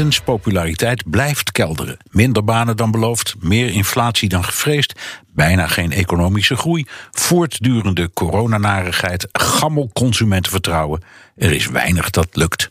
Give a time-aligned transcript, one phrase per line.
[0.00, 1.96] Bidens populariteit blijft kelderen.
[2.10, 4.92] Minder banen dan beloofd, meer inflatie dan gevreesd,
[5.34, 11.02] bijna geen economische groei, voortdurende coronanarigheid, gammel consumentenvertrouwen.
[11.36, 12.70] Er is weinig dat lukt.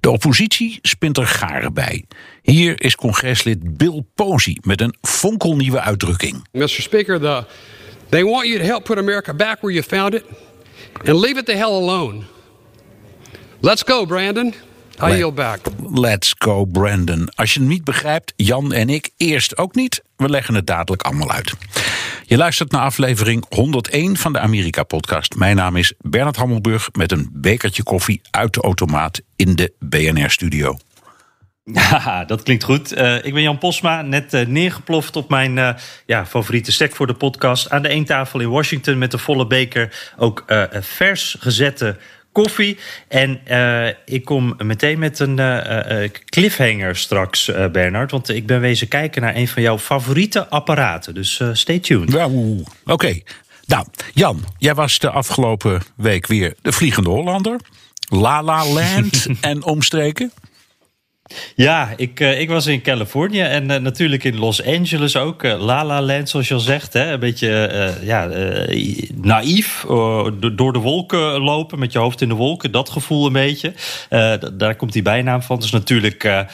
[0.00, 2.04] De oppositie spint er garen bij.
[2.42, 6.46] Hier is congreslid Bill Posey met een fonkelnieuwe uitdrukking.
[6.52, 6.68] Mr.
[6.68, 7.44] Speaker, the,
[8.08, 10.24] they want you to help put America back where you found it
[11.04, 12.22] and leave it the hell alone.
[13.60, 14.54] Let's go, Brandon.
[15.08, 15.60] Yield back.
[15.92, 17.28] Let's go, Brandon.
[17.34, 20.02] Als je het niet begrijpt, Jan en ik eerst ook niet.
[20.16, 21.54] We leggen het dadelijk allemaal uit.
[22.24, 25.34] Je luistert naar aflevering 101 van de Amerika-podcast.
[25.34, 30.76] Mijn naam is Bernard Hammelburg met een bekertje koffie uit de automaat in de BNR-studio.
[31.64, 32.98] Ja, dat klinkt goed.
[32.98, 35.70] Uh, ik ben Jan Posma, net uh, neergeploft op mijn uh,
[36.06, 37.70] ja, favoriete stek voor de podcast.
[37.70, 40.12] Aan de eentafel in Washington met de volle beker.
[40.16, 40.44] Ook
[40.80, 41.96] vers gezette
[42.32, 42.78] koffie.
[43.08, 48.10] En uh, ik kom meteen met een uh, cliffhanger straks, uh, Bernard.
[48.10, 51.14] Want ik ben wezen kijken naar een van jouw favoriete apparaten.
[51.14, 52.12] Dus stay tuned.
[52.12, 52.62] Ja, Oké.
[52.84, 53.24] Okay.
[53.66, 57.60] Nou, Jan, jij was de afgelopen week weer de Vliegende Hollander.
[58.08, 60.32] La La Land en omstreken.
[61.54, 65.42] Ja, ik, uh, ik was in Californië en uh, natuurlijk in Los Angeles ook.
[65.42, 66.92] Uh, La La Land, zoals je al zegt.
[66.92, 67.12] Hè?
[67.12, 68.28] Een beetje ja,
[69.14, 69.84] naïef.
[70.52, 72.72] door de wolken lopen met je hoofd in de wolken.
[72.72, 73.72] Dat gevoel een beetje.
[74.54, 75.58] daar komt die bijnaam van.
[75.58, 76.44] Is natuurlijk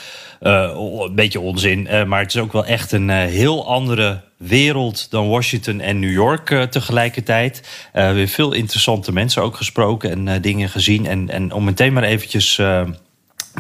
[0.41, 1.89] een beetje onzin.
[2.07, 6.67] maar het is ook wel echt een heel andere wereld dan Washington en New York
[6.71, 7.69] tegelijkertijd.
[7.93, 11.07] weer veel interessante mensen ook gesproken en dingen gezien.
[11.07, 12.61] En, en om meteen maar eventjes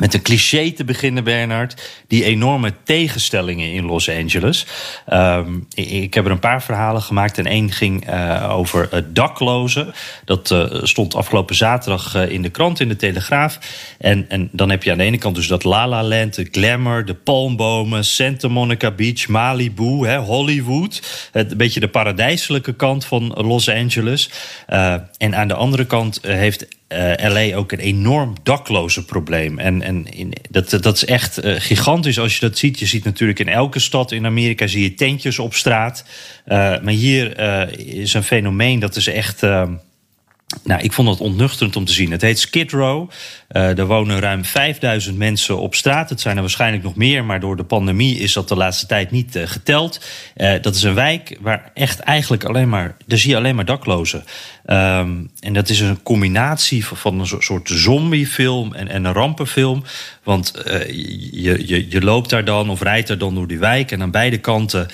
[0.00, 1.90] met een cliché te beginnen, Bernard.
[2.08, 4.66] Die enorme tegenstellingen in Los Angeles.
[5.12, 7.38] Um, ik heb er een paar verhalen gemaakt.
[7.38, 9.94] En één ging uh, over daklozen.
[10.24, 13.58] Dat uh, stond afgelopen zaterdag in de krant, in de Telegraaf.
[13.98, 16.48] En, en dan heb je aan de ene kant dus dat La La Land, de
[16.50, 21.28] glamour, de palmbomen, Santa Monica Beach, Malibu, hè, Hollywood.
[21.32, 24.30] Het, een beetje de paradijselijke kant van Los Angeles.
[25.18, 26.66] en aan de andere kant heeft
[27.18, 29.58] LA ook een enorm dakloze probleem.
[29.58, 32.78] En, en in, dat, dat is echt uh, gigantisch als je dat ziet.
[32.78, 36.04] Je ziet natuurlijk in elke stad in Amerika zie je tentjes op straat.
[36.46, 37.38] Uh, maar hier
[37.78, 39.42] is een fenomeen dat is echt
[40.64, 42.10] nou, ik vond het ontnuchterend om te zien.
[42.10, 43.10] Het heet Skid Row.
[43.50, 46.10] Uh, er wonen ruim 5000 mensen op straat.
[46.10, 49.10] Het zijn er waarschijnlijk nog meer, maar door de pandemie is dat de laatste tijd
[49.10, 50.00] niet geteld.
[50.60, 52.96] Dat is een wijk waar echt eigenlijk alleen maar.
[53.06, 54.24] Daar zie je alleen maar daklozen.
[54.68, 59.84] Um, en dat is een combinatie van, een soort zombiefilm en, en een rampenfilm.
[60.22, 60.52] Want
[61.32, 63.90] je, je, je loopt daar dan of rijdt daar dan door die wijk.
[63.90, 64.88] En aan beide kanten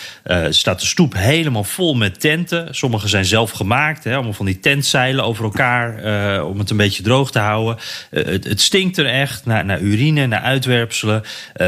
[0.50, 2.74] staat de stoep helemaal vol met tenten.
[2.74, 6.04] Sommige zijn zelf gemaakt, hè, allemaal van die tentzeilen over elkaar.
[6.04, 7.76] Uh, om het een beetje droog te houden.
[8.10, 11.22] Het, het, stinkt er echt naar, naar urine, naar uitwerpselen.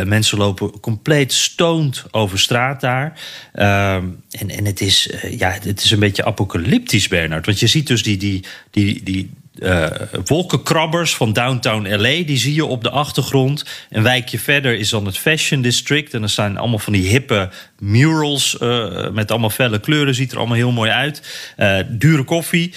[0.05, 3.13] Mensen lopen compleet stoned over straat daar.
[3.53, 7.47] Ehm, en, en het, is, ja, het is een beetje apocalyptisch, Bernard.
[7.47, 9.87] Want je ziet dus die, die, die, die, uh,
[10.25, 12.25] wolkenkrabbers van downtown LA.
[12.25, 13.65] Die zie je op de achtergrond.
[13.91, 16.15] Een wijkje verder is dan het Fashion District.
[16.15, 20.15] En er staan allemaal van die hippe murals uh, met allemaal felle kleuren.
[20.15, 21.23] Ziet er allemaal heel mooi uit.
[21.59, 22.75] Uh, dure koffie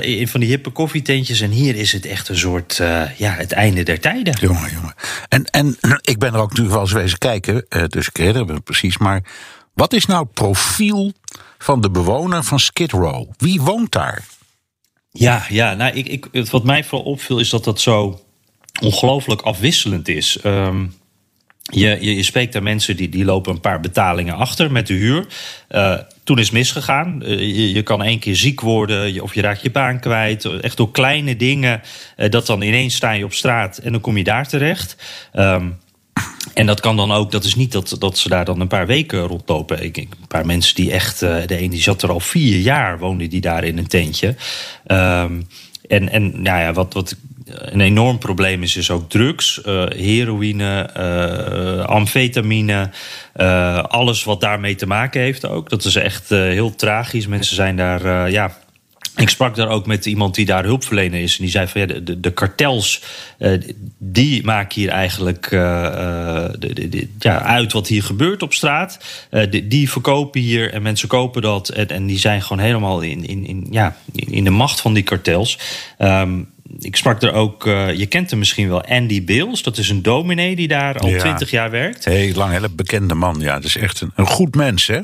[0.00, 1.40] in van die hippe koffietentjes.
[1.40, 2.76] En hier is het echt een soort,
[3.16, 4.36] ja, het einde der tijden.
[4.40, 4.94] Jongen, jongen.
[5.28, 5.76] En, en
[6.12, 7.66] ik ben er ook natuurlijk wel eens wezen kijken.
[7.88, 8.98] dus ik herinner me precies.
[8.98, 9.22] Maar
[9.74, 11.12] wat is nou het profiel
[11.58, 13.30] van de bewoner van Skid Row?
[13.36, 14.24] Wie woont daar?
[15.12, 18.20] Ja, ja nou, ik, ik, wat mij vooral opviel is dat dat zo
[18.80, 20.38] ongelooflijk afwisselend is.
[20.44, 20.98] Um,
[21.62, 24.94] je, je, je, spreekt daar mensen die, die lopen een paar betalingen achter met de
[24.94, 25.26] huur.
[25.70, 27.22] Uh, toen is misgegaan.
[27.24, 30.44] Uh, je, kan één keer ziek worden of je raakt je baan kwijt.
[30.44, 31.82] Echt door kleine dingen.
[32.16, 34.96] Uh, dat dan ineens sta je op straat en dan kom je daar terecht.
[35.34, 35.78] Um,
[36.54, 38.86] en dat kan dan ook, dat is niet dat, dat ze daar dan een paar
[38.86, 39.84] weken rondlopen.
[39.84, 42.98] Ik, een paar mensen die echt, uh, de een die zat er al vier jaar,
[42.98, 44.34] woonde die daar in een tentje.
[44.86, 45.46] Um,
[45.88, 50.90] en, en nou ja, wat, wat een enorm probleem is, is ook drugs, uh, heroïne,
[50.96, 52.90] uh, amfetamine,
[53.82, 55.70] alles wat daarmee te maken heeft ook.
[55.70, 57.26] Dat is echt heel tragisch.
[57.26, 58.56] Mensen zijn daar ja,
[59.16, 61.36] ik sprak daar ook met iemand die daar hulpverlener is.
[61.36, 63.02] En die zei van ja, de, de kartels,
[63.38, 63.60] uh,
[63.98, 65.60] die maken hier eigenlijk uh,
[66.58, 68.98] de, de, ja, uit wat hier gebeurt op straat.
[69.50, 71.68] Die, die, verkopen hier en mensen kopen dat.
[71.68, 75.02] En, en die zijn gewoon helemaal in, in, in, ja, in de macht van die
[75.02, 75.58] kartels.
[75.98, 76.48] Um,
[76.78, 79.62] ik sprak er ook, uh, je kent hem misschien wel, Andy Bills.
[79.62, 82.04] Dat is een dominee die daar al twintig jaar werkt.
[82.04, 83.40] Heel lang, hele bekende man.
[83.40, 85.00] Ja, dat is echt een, een goed mens, hè?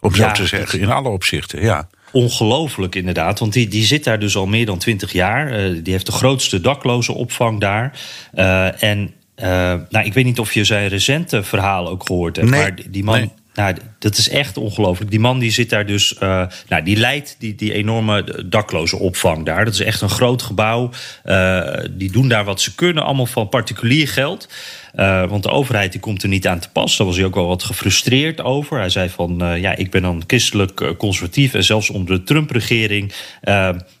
[0.00, 3.38] Om zo te zeggen, in alle opzichten, ja ongelooflijk inderdaad.
[3.38, 5.60] Want die, die zit daar dus al meer dan twintig jaar.
[5.60, 8.00] Uh, die heeft de grootste dakloze opvang daar.
[8.34, 9.46] Uh, en uh,
[9.88, 12.50] nou, ik weet niet of je zijn recente verhaal ook gehoord hebt.
[12.50, 13.18] Nee, maar die man.
[13.18, 13.30] Nee.
[13.58, 15.10] Nou, dat is echt ongelooflijk.
[15.10, 16.14] Die man die zit daar dus.
[16.22, 19.64] Uh, nou, die leidt die, die enorme dakloze opvang daar.
[19.64, 20.90] Dat is echt een groot gebouw.
[21.24, 24.48] Uh, die doen daar wat ze kunnen, allemaal van particulier geld.
[24.94, 26.96] Uh, want de overheid die komt er niet aan te pas.
[26.96, 28.78] Daar was hij ook wel wat gefrustreerd over.
[28.78, 31.54] Hij zei van, ja, ik ben dan christelijk conservatief...
[31.54, 33.12] en zelfs onder de Trump-regering...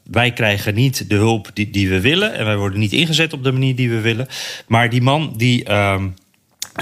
[0.04, 2.34] wij krijgen niet de hulp die, die we willen...
[2.34, 4.26] en wij worden niet ingezet op de manier die we willen.
[4.66, 5.64] Maar die man die...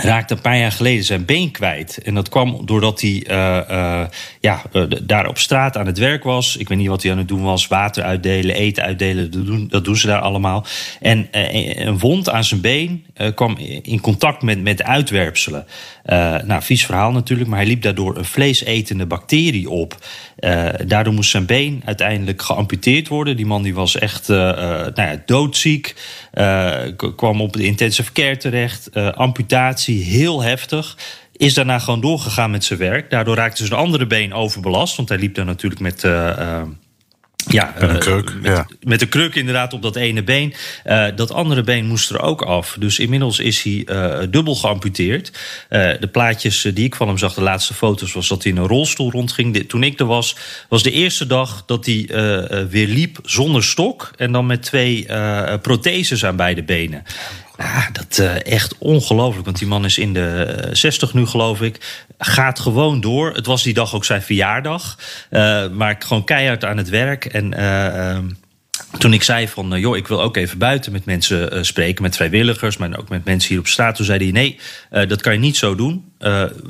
[0.02, 1.99] Raakte een paar jaar geleden zijn been kwijt.
[2.05, 4.06] En dat kwam doordat hij uh, uh,
[4.40, 6.56] ja, uh, daar op straat aan het werk was.
[6.56, 7.67] Ik weet niet wat hij aan het doen was.
[7.67, 10.67] Water uitdelen, eten uitdelen, dat doen, dat doen ze daar allemaal.
[11.00, 11.28] En
[11.87, 15.67] een wond aan zijn been kwam in contact met, met uitwerpselen.
[16.44, 19.96] nou, vies verhaal natuurlijk, maar hij liep daardoor een vleesetende bacterie op.
[20.87, 23.37] daardoor moest zijn been uiteindelijk geamputeerd worden.
[23.37, 25.94] Die man die was echt nou ja, doodziek.
[27.16, 28.94] Kwam op de intensive care terecht.
[28.94, 30.96] amputatie heel heftig.
[31.36, 33.10] Is daarna gewoon doorgegaan met zijn werk.
[33.10, 34.96] Daardoor raakte zijn andere been overbelast.
[34.96, 36.04] Want hij liep daar natuurlijk met.
[36.04, 36.62] Uh,
[37.48, 38.34] ja, met een kruk.
[38.34, 38.66] met, ja.
[38.81, 40.54] met een kruk inderdaad op dat ene been.
[40.87, 42.76] Uh, dat andere been moest er ook af.
[42.78, 45.32] Dus inmiddels is hij uh, dubbel geamputeerd.
[45.69, 48.66] De plaatjes die ik van hem zag, de laatste foto's, was dat hij in een
[48.66, 49.69] rolstoel rondging.
[49.69, 50.37] Toen ik er was,
[50.69, 52.08] was de eerste dag dat hij
[52.70, 54.10] weer liep zonder stok.
[54.16, 55.06] En dan met twee
[55.62, 57.02] protheses aan beide benen.
[57.58, 59.44] Ja, dat uh, echt ongelooflijk.
[59.44, 62.05] Want die man is in de 60 nu, geloof ik.
[62.19, 63.35] Gaat gewoon door.
[63.35, 64.99] Het was die dag ook zijn verjaardag.
[65.31, 67.25] Uh, maar gewoon keihard aan het werk.
[67.25, 68.19] En uh,
[68.99, 72.76] toen ik zei van, joh, ik wil ook even buiten met mensen spreken, met vrijwilligers,
[72.76, 73.94] maar ook met mensen hier op straat.
[73.94, 74.58] Toen zei hij, nee,
[75.06, 76.12] dat kan je niet zo doen.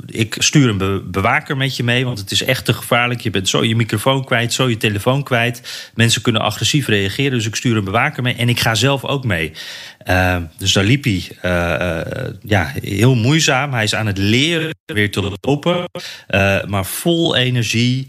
[0.05, 3.21] Ik stuur een be bewaker met je mee, want het is echt te gevaarlijk.
[3.21, 5.91] Je bent zo je microfoon kwijt, zo je telefoon kwijt.
[5.95, 8.35] Mensen kunnen agressief reageren, dus ik stuur een bewaker mee.
[8.35, 9.51] En ik ga zelf ook mee.
[10.57, 11.23] dus daar liep hij
[12.41, 13.73] ja, heel moeizaam.
[13.73, 15.89] Hij is aan het leren weer te lopen,
[16.67, 18.07] maar vol energie.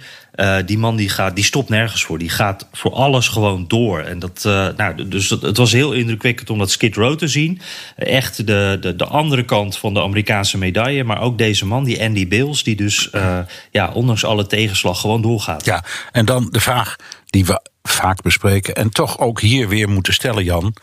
[0.65, 2.19] Die man die gaat, die stopt nergens voor.
[2.19, 4.01] Die gaat voor alles gewoon door.
[4.01, 4.43] En dat,
[4.77, 7.61] nou, dus het was heel indrukwekkend om dat Skid Row te zien.
[7.97, 11.05] Echt de, de, de andere kant van de Amerikaanse medaille.
[11.05, 13.39] Maar ook deze man, die Andy Bills, die dus uh,
[13.71, 15.65] ja, ondanks alle tegenslag gewoon doorgaat.
[15.65, 16.97] Ja, en dan de vraag
[17.27, 18.75] die we vaak bespreken.
[18.75, 20.75] En toch ook hier weer moeten stellen, Jan.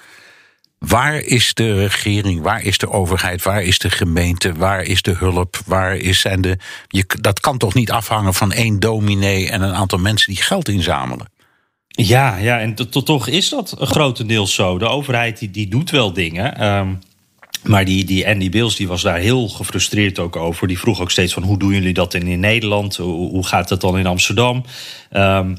[0.80, 5.16] Waar is de regering, waar is de overheid, waar is de gemeente, waar is de
[5.18, 6.58] hulp, waar is zijn de.
[6.88, 10.70] Je, dat kan toch niet afhangen van één dominee en een aantal mensen die geld
[10.70, 11.34] inzamelen?
[11.88, 14.78] Ja, ja en toch is dat grotendeels zo.
[14.78, 16.66] De overheid die, die doet wel dingen.
[16.66, 17.00] Um,
[17.68, 20.68] maar die, die Andy Bills die was daar heel gefrustreerd ook over.
[20.68, 22.96] Die vroeg ook steeds van hoe doen jullie dat in, in Nederland?
[22.96, 24.64] Hoe, hoe gaat het dan in Amsterdam?
[25.12, 25.58] Um,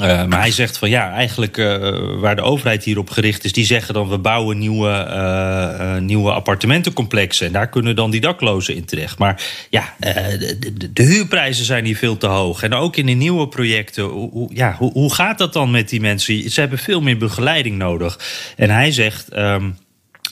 [0.00, 3.64] uh, maar hij zegt van ja, eigenlijk uh, waar de overheid hierop gericht is, die
[3.64, 7.46] zeggen dan we bouwen nieuwe, uh, nieuwe appartementencomplexen.
[7.46, 9.18] En daar kunnen dan die daklozen in terecht.
[9.18, 12.62] Maar ja, de, de, de, huurprijzen zijn hier veel te hoog.
[12.62, 16.00] En ook in de nieuwe projecten, hoe, ja, hoe, hoe gaat dat dan met die
[16.00, 16.50] mensen?
[16.50, 18.18] Ze hebben veel meer begeleiding nodig.
[18.56, 19.36] En hij zegt.
[19.36, 19.76] Um,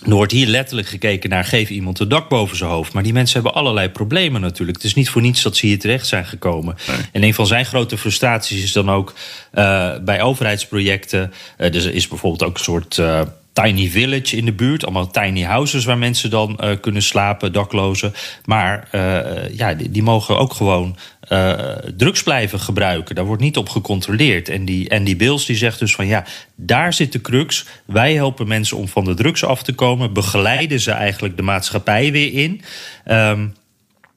[0.05, 2.93] er wordt hier letterlijk gekeken naar geef iemand een dak boven zijn hoofd.
[2.93, 4.77] Maar die mensen hebben allerlei problemen natuurlijk.
[4.77, 6.77] Het is niet voor niets dat ze hier terecht zijn gekomen.
[6.87, 6.97] Nee.
[7.13, 9.15] En een van zijn grote frustraties is dan ook
[9.55, 11.33] uh, bij overheidsprojecten.
[11.59, 12.97] Uh, er is bijvoorbeeld ook een soort.
[12.97, 13.21] Uh,
[13.53, 14.85] tiny village in de buurt.
[14.85, 18.13] Allemaal tiny houses waar mensen dan uh, kunnen slapen, daklozen.
[18.45, 20.97] Maar uh, ja, die, die, mogen ook gewoon
[21.33, 21.59] uh,
[21.97, 23.15] drugs blijven gebruiken.
[23.15, 24.49] Daar wordt niet op gecontroleerd.
[24.49, 27.67] En die, en die Bills die zegt dus van ja, daar zit de crux.
[27.85, 30.13] Wij helpen mensen om van de drugs af te komen.
[30.13, 32.61] Begeleiden ze eigenlijk de maatschappij weer in.
[33.07, 33.55] Um,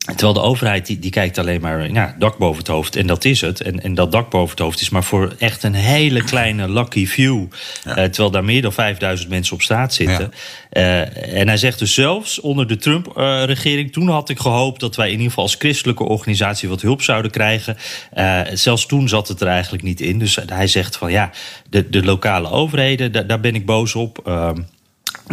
[0.04, 2.96] Terwijl de overheid die, die kijkt alleen maar ja, dak boven het hoofd.
[2.96, 3.62] En dat is het.
[3.62, 7.08] En, en dat dak boven het hoofd is maar voor echt een hele kleine lucky
[7.08, 7.46] view.
[7.84, 10.32] Eh, terwijl daar meer dan 5000 mensen op straat zitten.
[10.72, 13.92] Uh, en hij zegt dus zelfs onder de Trump-regering...
[13.92, 16.70] toen had ik gehoopt dat wij in ieder geval als christelijke organisatie...
[16.70, 17.78] wat hulp zouden krijgen.
[18.18, 20.20] Uh, zelfs toen zat het er eigenlijk niet in.
[20.20, 21.32] Dus hij zegt van ja,
[21.70, 24.22] de, de lokale overheden, daar, daar ben ik boos op...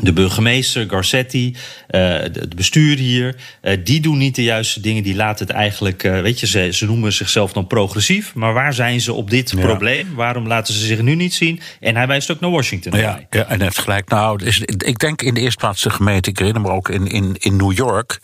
[0.02, 1.56] De burgemeester, Garcetti,
[1.86, 3.36] het bestuur hier,
[3.84, 5.02] die doen niet de juiste dingen.
[5.02, 8.34] Die laten het eigenlijk, weet je, ze, ze noemen zichzelf dan progressief.
[8.34, 10.14] Maar waar zijn ze op dit probleem?
[10.14, 11.60] Waarom laten ze zich nu niet zien?
[11.80, 12.98] En hij wijst ook naar Washington.
[12.98, 14.08] Ja, ja en hij heeft gelijk.
[14.08, 17.06] Nou, is, ik denk in de eerste plaats de gemeente, ik herinner me ook in,
[17.06, 18.20] in, in New York,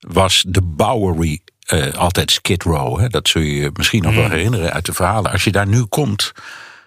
[0.00, 1.40] was de Bowery
[1.72, 3.00] uh, altijd Skid Row.
[3.00, 3.08] Hè?
[3.08, 5.32] Dat zul je je misschien nog wel herinneren uit de verhalen.
[5.32, 6.32] Als je daar nu komt,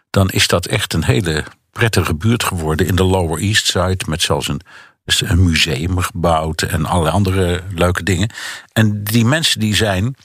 [0.09, 1.43] dan is dat echt een hele
[1.79, 3.97] prettige buurt geworden in de Lower East Side.
[4.07, 4.61] Met zelfs een,
[5.05, 8.29] een museum gebouwd en allerlei andere leuke dingen.
[8.73, 10.15] En die mensen die zijn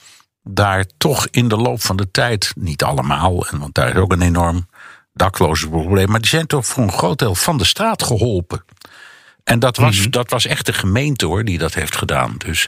[0.43, 4.11] daar toch in de loop van de tijd, niet allemaal, en want daar is ook
[4.11, 4.67] een enorm
[5.13, 8.65] dakloze probleem, maar die zijn toch voor een groot deel van de straat geholpen.
[9.43, 10.09] En dat was, Mhm.
[10.09, 12.35] dat was echt de gemeente hoor, die dat heeft gedaan.
[12.37, 12.67] Dus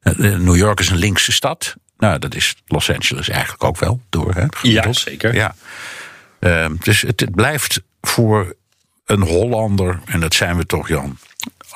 [0.00, 1.74] eh, New York is een linkse stad.
[1.98, 4.34] Nou, dat is Los Angeles eigenlijk ook wel door.
[4.34, 4.96] Hè, gemiddeld.
[4.96, 5.34] zeker.
[5.34, 5.54] Ja.
[6.40, 8.54] Ehm, dus het, het blijft voor
[9.06, 11.18] een Hollander, en dat zijn we toch, Jan.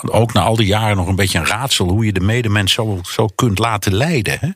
[0.02, 3.00] Ook na al die jaren nog een beetje een raadsel hoe je de medemens zo,
[3.02, 4.38] zo kunt laten leiden.
[4.40, 4.47] Hè?
[4.47, 4.54] En-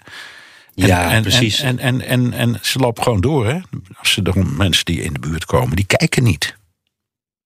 [0.74, 1.60] Ja, en, precies.
[1.60, 3.46] En, en, en, en, ze lopen gewoon door.
[3.46, 3.58] Hè?
[3.98, 6.56] Als ze er mensen die in de buurt komen, die kijken niet.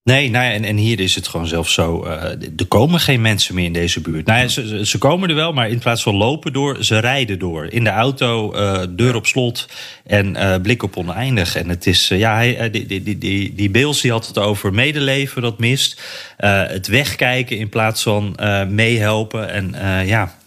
[0.05, 2.05] Nee, nou ja, en, en hier is het gewoon zelfs zo.
[2.05, 2.23] eh,
[2.57, 4.27] er komen geen mensen meer in deze buurt.
[4.27, 7.39] Nou ja, ze, ze- komen er wel, maar in plaats van lopen door, ze rijden
[7.39, 7.67] door.
[7.67, 9.69] In de auto, eh, deur op slot
[10.05, 11.57] en eh, blik op oneindig.
[11.57, 15.43] En het is, ja, hij, die, die, die, die, Beels die had het over medeleven
[15.43, 16.01] dat mist.
[16.37, 19.51] Het wegkijken in plaats van eh, meehelpen.
[19.51, 19.75] En
[20.07, 20.39] ja,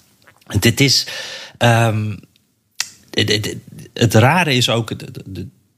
[0.48, 1.08] het is.
[1.58, 2.16] ehm,
[3.12, 3.56] het, het,
[3.94, 4.92] het rare is ook.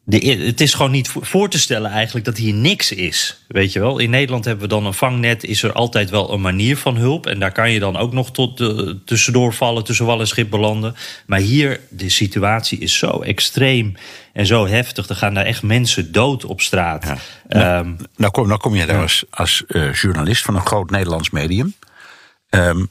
[0.10, 3.44] De- de, het is gewoon niet voor- te stellen eigenlijk dat hier niks is.
[3.48, 4.00] Weet je wel?
[4.00, 5.44] In Nederland hebben we dan een vangnet.
[5.44, 7.26] Is er altijd wel een manier van hulp.
[7.26, 10.50] En daar kan je dan ook nog tot eh, tussendoor vallen, tussen wal en schip
[10.50, 10.96] belanden.
[11.26, 13.94] Maar hier, de situatie is zo extreem
[14.34, 15.10] en zo heftig.
[15.10, 17.14] Er gaan daar echt mensen dood op straat.
[17.48, 21.30] Ehm, Nou kom, nou kom je daar als, als eh, journalist van een groot Nederlands
[21.30, 21.74] medium.
[22.50, 22.86] Ehm,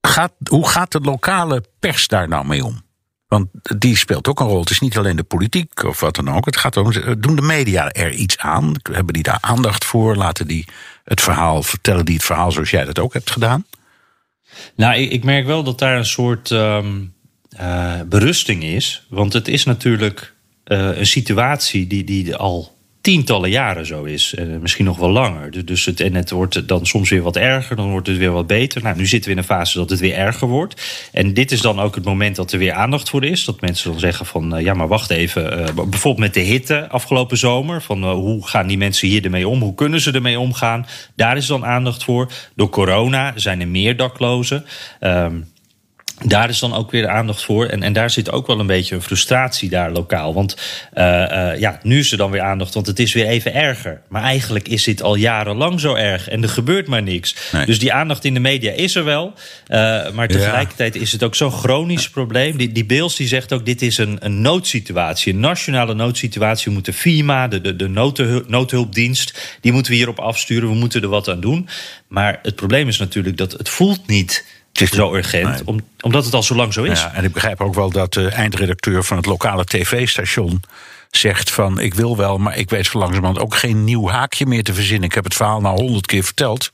[0.00, 2.82] gaat, hoe gaat de lokale pers daar nou mee om?
[3.34, 4.60] Want die speelt ook een rol.
[4.60, 6.44] Het is niet alleen de politiek of wat dan ook.
[6.44, 8.74] Het gaat om, doen de media er iets aan?
[8.92, 10.16] Hebben die daar aandacht voor?
[10.16, 10.64] Laten die
[11.04, 13.66] het verhaal, vertellen die het verhaal zoals jij dat ook hebt gedaan?
[14.74, 17.02] Nou, ik, merk wel dat daar een soort ehm,
[17.48, 19.06] eh, berusting is.
[19.08, 22.73] Want het is natuurlijk eh, een situatie die, die al
[23.04, 24.34] tientallen jaren zo is.
[24.34, 25.50] En misschien nog wel langer.
[25.50, 28.30] Dus- Dus het, en het wordt dan soms weer wat erger, dan wordt het weer
[28.30, 28.82] wat beter.
[28.82, 30.82] Nou, nu zitten we in een fase dat het weer erger wordt.
[31.12, 33.44] En dit is dan ook het moment dat er weer aandacht voor is.
[33.44, 35.52] Dat mensen dan zeggen van, eh, ja, maar wacht even.
[35.66, 37.82] eh, bijvoorbeeld met de hitte afgelopen zomer.
[37.82, 39.60] Van eh, hoe gaan die mensen hier ermee om?
[39.60, 40.86] Hoe kunnen ze ermee omgaan?
[41.16, 42.30] Daar is dan aandacht voor.
[42.56, 44.64] Door corona zijn er meer daklozen.
[45.00, 45.36] Ehm,
[46.22, 47.66] daar is dan ook weer aandacht voor.
[47.66, 50.34] En, en daar zit ook wel een beetje een frustratie daar lokaal.
[50.34, 50.56] Want
[50.92, 54.00] eh, eh, ja, nu is er dan weer aandacht, want het is weer even erger.
[54.08, 57.34] Maar eigenlijk is dit al jarenlang zo erg en er gebeurt maar niks.
[57.52, 57.66] Nee.
[57.66, 59.32] Dus die aandacht in de media is er wel.
[59.66, 62.56] eh, maar tegelijkertijd is het ook zo'n chronisch probleem.
[62.56, 65.32] Die, die Beels die zegt ook, dit is een, een noodsituatie.
[65.32, 66.64] Een nationale noodsituatie.
[66.66, 69.58] We moeten FIMA, de, de, de noodhul- noodhulpdienst...
[69.60, 70.68] die moeten we hierop afsturen.
[70.68, 71.68] We moeten er wat aan doen.
[72.08, 74.44] Maar het probleem is natuurlijk dat het voelt niet
[74.74, 75.48] zo urgent.
[75.48, 75.62] nee.
[75.64, 77.00] Om, omdat het al zo lang zo is.
[77.00, 80.60] Ja, en ik begrijp ook wel dat de eindredacteur van het lokale tv-station
[81.10, 84.64] zegt van ik wil wel, maar ik weet zo langzamerhand ook geen nieuw haakje meer
[84.64, 85.08] te verzinnen.
[85.08, 86.70] Ik heb het verhaal nou honderd keer verteld.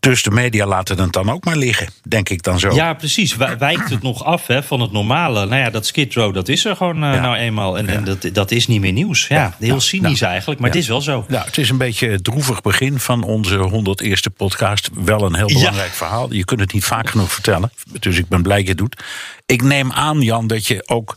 [0.00, 2.74] Dus de media laten het dan ook maar liggen, denk ik dan zo.
[2.74, 3.36] Ja, precies.
[3.36, 5.46] Wij- Wijkt het nog af hè, van het normale.
[5.46, 7.20] Nou ja, dat Skid Row, dat is er gewoon eh, Ja.
[7.20, 7.78] nou eenmaal.
[7.78, 9.26] En, en dat, dat is niet meer nieuws.
[9.26, 10.32] Ja, heel cynisch Nou.
[10.32, 11.24] eigenlijk, maar het is wel zo.
[11.28, 14.90] Nou, het is een beetje het droevig begin van onze 101ste podcast.
[14.94, 16.32] Wel een heel belangrijk verhaal.
[16.32, 17.72] Je kunt het niet vaak genoeg vertellen.
[17.98, 19.02] Dus ik ben blij dat je het doet.
[19.46, 21.16] Ik neem aan, Jan, dat je ook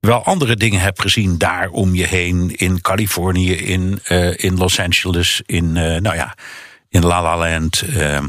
[0.00, 2.54] wel andere dingen hebt gezien daar om je heen.
[2.56, 6.34] In Californië, in, eh, in Los Angeles, in, eh, nou ja,
[6.90, 7.80] in La La Land.
[7.80, 8.24] eh,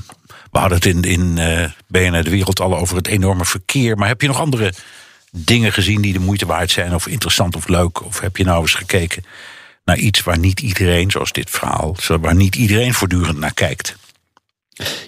[0.51, 3.97] we hadden het in, in eh BNR De Wereld al over het enorme verkeer.
[3.97, 4.73] Maar heb je nog andere
[5.31, 6.95] dingen gezien die de moeite waard zijn?
[6.95, 8.05] Of interessant of leuk?
[8.05, 9.23] Of heb je nou eens gekeken
[9.85, 11.95] naar iets waar niet iedereen, zoals dit verhaal...
[12.21, 13.95] waar niet iedereen voortdurend naar kijkt?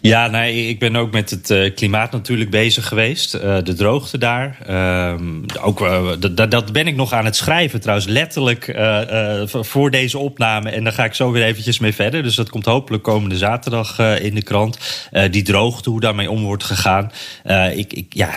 [0.02, 3.36] Ja, nee, ik ben ook met het uh, klimaat natuurlijk bezig geweest.
[3.36, 4.58] Uh, de droogte daar.
[4.70, 5.14] Uh,
[5.62, 5.80] ook,
[6.20, 8.08] dat, dat ben ik nog aan het schrijven trouwens.
[8.08, 8.76] Letterlijk
[9.48, 10.70] voor deze opname.
[10.70, 12.24] En daar ga ik zo weer eventjes mee verder.
[12.24, 14.78] Dus dat komt hopelijk komende zaterdag in de krant.
[15.32, 17.12] die droogte, hoe daarmee om wordt gegaan.
[17.76, 18.34] ik, ik, ja,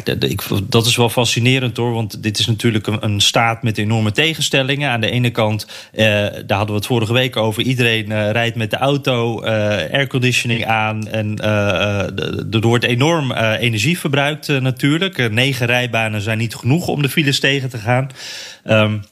[0.63, 1.93] dat is wel fascinerend hoor.
[1.93, 4.91] Want dit is natuurlijk een, een staat met enorme tegenstellingen.
[4.91, 7.63] Aan de ene kant, daar hadden we het vorige week over.
[7.63, 11.09] Iedereen rijdt met de auto, airconditioning aan...
[11.09, 15.31] En en uh, er wordt enorm uh, energie verbruikt natuurlijk.
[15.31, 18.09] negen rijbanen zijn niet genoeg om de files tegen te gaan.
[18.65, 19.03] Um,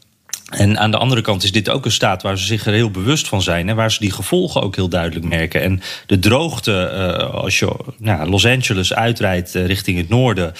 [0.45, 2.91] en aan de andere kant is dit ook een staat waar ze zich er heel
[2.91, 3.69] bewust van zijn.
[3.69, 5.63] En waar ze die gevolgen ook heel duidelijk merken.
[5.63, 6.89] En de droogte,
[7.33, 10.53] als je nou, Los Angeles uitrijdt richting het noorden.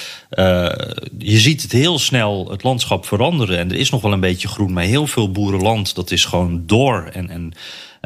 [1.19, 3.59] je ziet het heel snel het landschap veranderen.
[3.59, 4.73] En er is nog wel een beetje groen.
[4.73, 7.09] Maar heel veel boerenland, dat is gewoon door.
[7.13, 7.53] En, en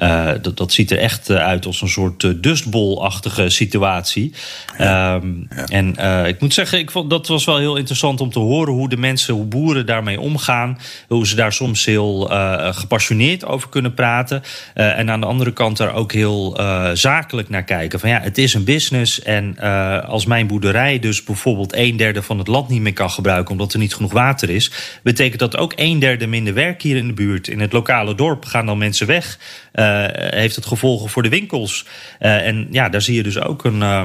[0.02, 4.33] uh, dat, dat ziet er echt eh, uit als een soort uh, dustbol-achtige situatie.
[4.78, 5.14] Ja.
[5.14, 5.64] Um, ja.
[5.64, 8.73] En uh, ik moet zeggen, ik vond, dat was wel heel interessant om te horen
[8.73, 10.78] hoe de mensen, hoe boeren daarmee omgaan.
[11.09, 12.31] Hoe ze daar soms heel
[12.73, 14.43] gepassioneerd over kunnen praten.
[14.75, 16.61] en aan de andere kant daar ook heel
[16.93, 18.00] zakelijk naar kijken.
[18.00, 19.23] Van ja, het is een business.
[19.23, 19.59] En
[20.07, 23.73] als mijn boerderij dus bijvoorbeeld een derde van het land niet meer kan gebruiken omdat
[23.73, 24.71] er niet genoeg water is,
[25.02, 27.49] betekent dat ook een derde minder werk hier in de buurt.
[27.49, 29.38] In het lokale dorp gaan dan mensen weg.
[29.75, 31.85] Uh, heeft het gevolgen voor de winkels.
[32.21, 33.80] Uh, en ja, daar zie je dus ook een.
[33.80, 34.02] Uh,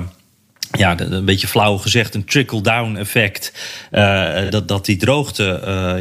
[0.72, 3.54] ja, een beetje flauw gezegd, een trickle-down effect.
[4.50, 5.44] dat, dat die droogte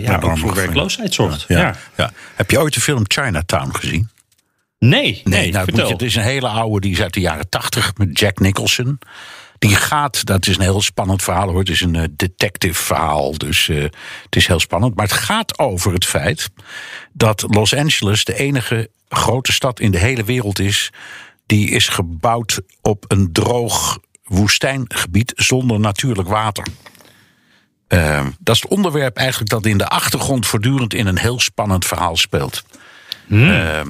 [0.03, 1.45] ja, ook voor werkloosheid zorgt.
[1.49, 1.77] Ja, ja.
[1.97, 4.09] ja, Heb je ooit de film Chinatown gezien?
[4.79, 7.49] Nee, nee, nee nou, je, het is een hele oude, die is uit de jaren
[7.49, 8.99] tachtig met Jack Nicholson.
[9.59, 11.59] Die gaat, dat is een heel spannend verhaal hoor.
[11.59, 14.95] Het is een uh, detective verhaal, dus het is heel spannend.
[14.95, 16.51] Maar het gaat over het feit
[17.13, 20.93] dat Los Angeles de enige grote stad in de hele wereld is.
[21.47, 26.67] Die is gebouwd op een droog woestijngebied zonder natuurlijk water.
[27.89, 31.87] Uh, dat is het onderwerp eigenlijk dat in de achtergrond voortdurend in een heel spannend
[31.87, 32.63] verhaal speelt.
[33.27, 33.49] Hmm.
[33.49, 33.81] Uh,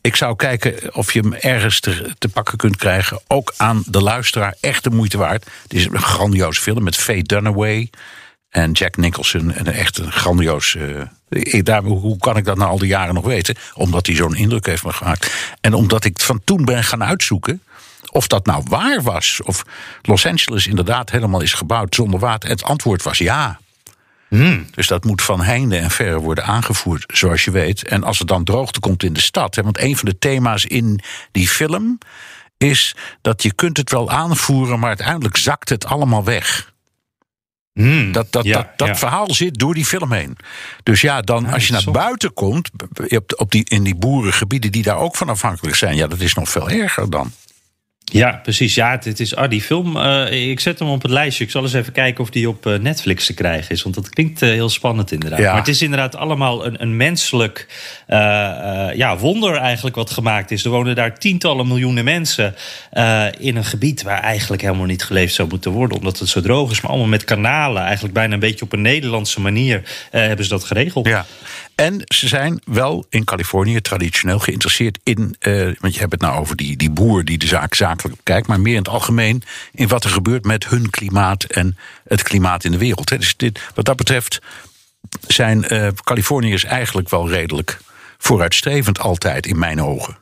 [0.00, 3.20] ik zou kijken of je hem ergens te, te, pakken kunt krijgen.
[3.26, 4.54] Ook aan de luisteraar.
[4.60, 5.46] Echt de moeite waard.
[5.62, 7.90] Het is een grandioos film met Faye Dunaway
[8.50, 9.52] en Jack Nicholson.
[9.52, 10.74] En echt een grandioos.
[10.74, 13.56] Uh, ik, daar, hoe kan ik dat na al die jaren nog weten?
[13.74, 15.54] Omdat hij zo'n indruk heeft me gemaakt.
[15.60, 17.62] En omdat ik van toen ben gaan uitzoeken.
[18.12, 19.40] Of dat nou waar was.
[19.44, 19.64] Of
[20.02, 22.48] Los Angeles inderdaad helemaal is gebouwd zonder water.
[22.48, 23.60] Het antwoord was ja.
[24.28, 24.66] Hmm.
[24.70, 27.88] Dus dat moet van heinde en verre worden aangevoerd, zoals je weet.
[27.88, 29.54] En als er dan droogte komt in de stad.
[29.54, 31.00] Hè, want een van de thema's in
[31.32, 31.98] die film
[32.56, 36.72] is dat je kunt het wel aanvoeren, maar uiteindelijk zakt het allemaal weg.
[37.72, 38.12] Hmm.
[38.12, 40.36] Dat, dat, dat, dat verhaal zit door die film heen.
[40.82, 42.70] Dus ja, dan als je naar buiten komt,
[43.08, 46.34] op, op die, in die boerengebieden die daar ook van afhankelijk zijn, ja, dat is
[46.34, 47.32] nog veel erger dan.
[48.10, 48.74] Ja, precies.
[48.74, 51.44] Ja, het is, ah, die film, uh, ik zet hem op het lijstje.
[51.44, 53.82] Ik zal eens even kijken of die op uh, Netflix te krijgen is.
[53.82, 55.38] Want dat klinkt uh, heel spannend inderdaad.
[55.38, 55.48] Ja.
[55.48, 57.66] Maar het is inderdaad allemaal een, een menselijk
[58.94, 60.64] ja, wonder eigenlijk wat gemaakt is.
[60.64, 62.54] Er wonen daar tientallen miljoenen mensen
[63.38, 64.02] in een gebied...
[64.02, 65.98] waar eigenlijk helemaal niet geleefd zou moeten worden.
[65.98, 66.80] Omdat het zo droog is.
[66.80, 67.82] Maar allemaal met kanalen.
[67.82, 71.06] Eigenlijk bijna een beetje op een Nederlandse manier hebben ze dat geregeld.
[71.06, 71.26] Ja.
[71.80, 75.36] En ze zijn wel in Californië traditioneel geïnteresseerd in.
[75.40, 78.46] Uh, want je hebt het nou over die, die boer die de zaak zakelijk bekijkt.
[78.46, 82.64] Maar meer in het algemeen in wat er gebeurt met hun klimaat en het klimaat
[82.64, 83.08] in de wereld.
[83.08, 84.40] Dus dit, wat dat betreft
[85.26, 87.78] zijn uh, Californiërs eigenlijk wel redelijk
[88.18, 90.16] vooruitstrevend altijd in mijn ogen.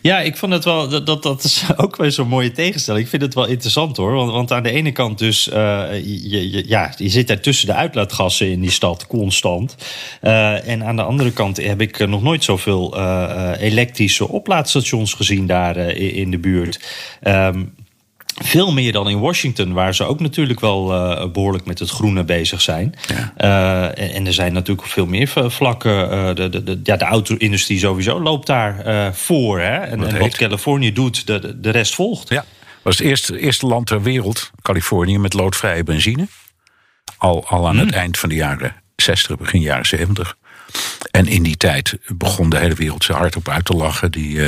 [0.00, 3.04] Ja, ik vond het wel, dat, dat, dat is ook wel zo'n mooie tegenstelling.
[3.04, 4.12] Ik vind het wel interessant hoor.
[4.12, 5.54] Want, want aan de ene kant dus, uh,
[5.92, 9.76] je, je, ja, je zit daar tussen de uitlaatgassen in die stad constant.
[10.22, 15.46] Uh, en aan de andere kant heb ik nog nooit zoveel uh, elektrische oplaadstations gezien
[15.46, 16.80] daar in de buurt.
[17.22, 17.74] Um,
[18.44, 22.24] veel meer dan in Washington, waar ze ook natuurlijk wel uh, behoorlijk met het groene
[22.24, 22.94] bezig zijn.
[23.06, 23.32] Ja.
[23.38, 26.12] Uh, en, en, er zijn natuurlijk veel meer vlakken.
[26.12, 29.60] Uh, de, de, de, ja, de auto-industrie sowieso loopt daar voor.
[29.60, 29.76] Hè?
[29.76, 32.28] En, wat, en wat Californië doet, de, de rest volgt.
[32.28, 32.44] Ja,
[32.82, 36.26] was het eerste, eerste land ter wereld, Californië, met loodvrije benzine.
[37.18, 37.98] Al, al aan het hmm.
[37.98, 40.36] eind van de jaren 60, begin jaren 70.
[41.10, 44.10] En in die tijd begon de hele wereld zo hard op uit te lachen.
[44.10, 44.40] Die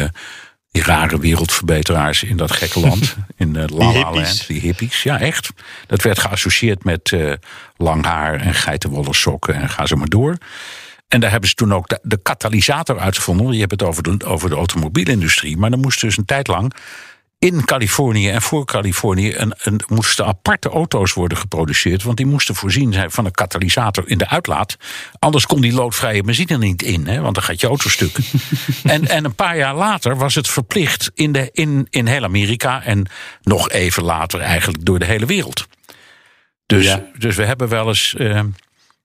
[0.71, 3.17] die rare wereldverbeteraars in dat gekke land.
[3.37, 5.03] in uh, La La Land, die hippies.
[5.03, 5.51] Ja, echt.
[5.87, 7.33] Dat werd geassocieerd met uh,
[7.77, 10.37] lang haar en geitenwolle sokken en ga zo maar door.
[11.09, 13.53] En daar hebben ze toen ook de, de katalysator uitgevonden.
[13.53, 15.57] Je hebt het over de, over de automobielindustrie.
[15.57, 16.73] Maar dan moest dus een tijd lang
[17.41, 22.03] in Californië en voor Californië een, een, moesten aparte auto's worden geproduceerd.
[22.03, 24.77] Want die moesten voorzien zijn van een katalysator in de uitlaat.
[25.19, 28.17] Anders kon die loodvrije benzine niet in, hè, want dan gaat je auto stuk.
[28.83, 32.83] en, en een paar jaar later was het verplicht in, de, in, in heel Amerika
[32.83, 33.07] en
[33.43, 35.67] nog even later eigenlijk door de hele wereld.
[36.67, 38.41] Dus, dus we hebben wel eens, uh,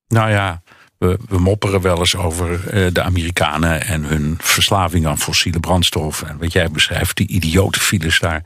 [0.08, 0.62] nou ja,
[0.98, 6.28] we, mopperen wel eens over uh, de Amerikanen en hun verslaving aan fossiele brandstoffen.
[6.28, 8.44] En wat jij beschrijft, die idiote files daar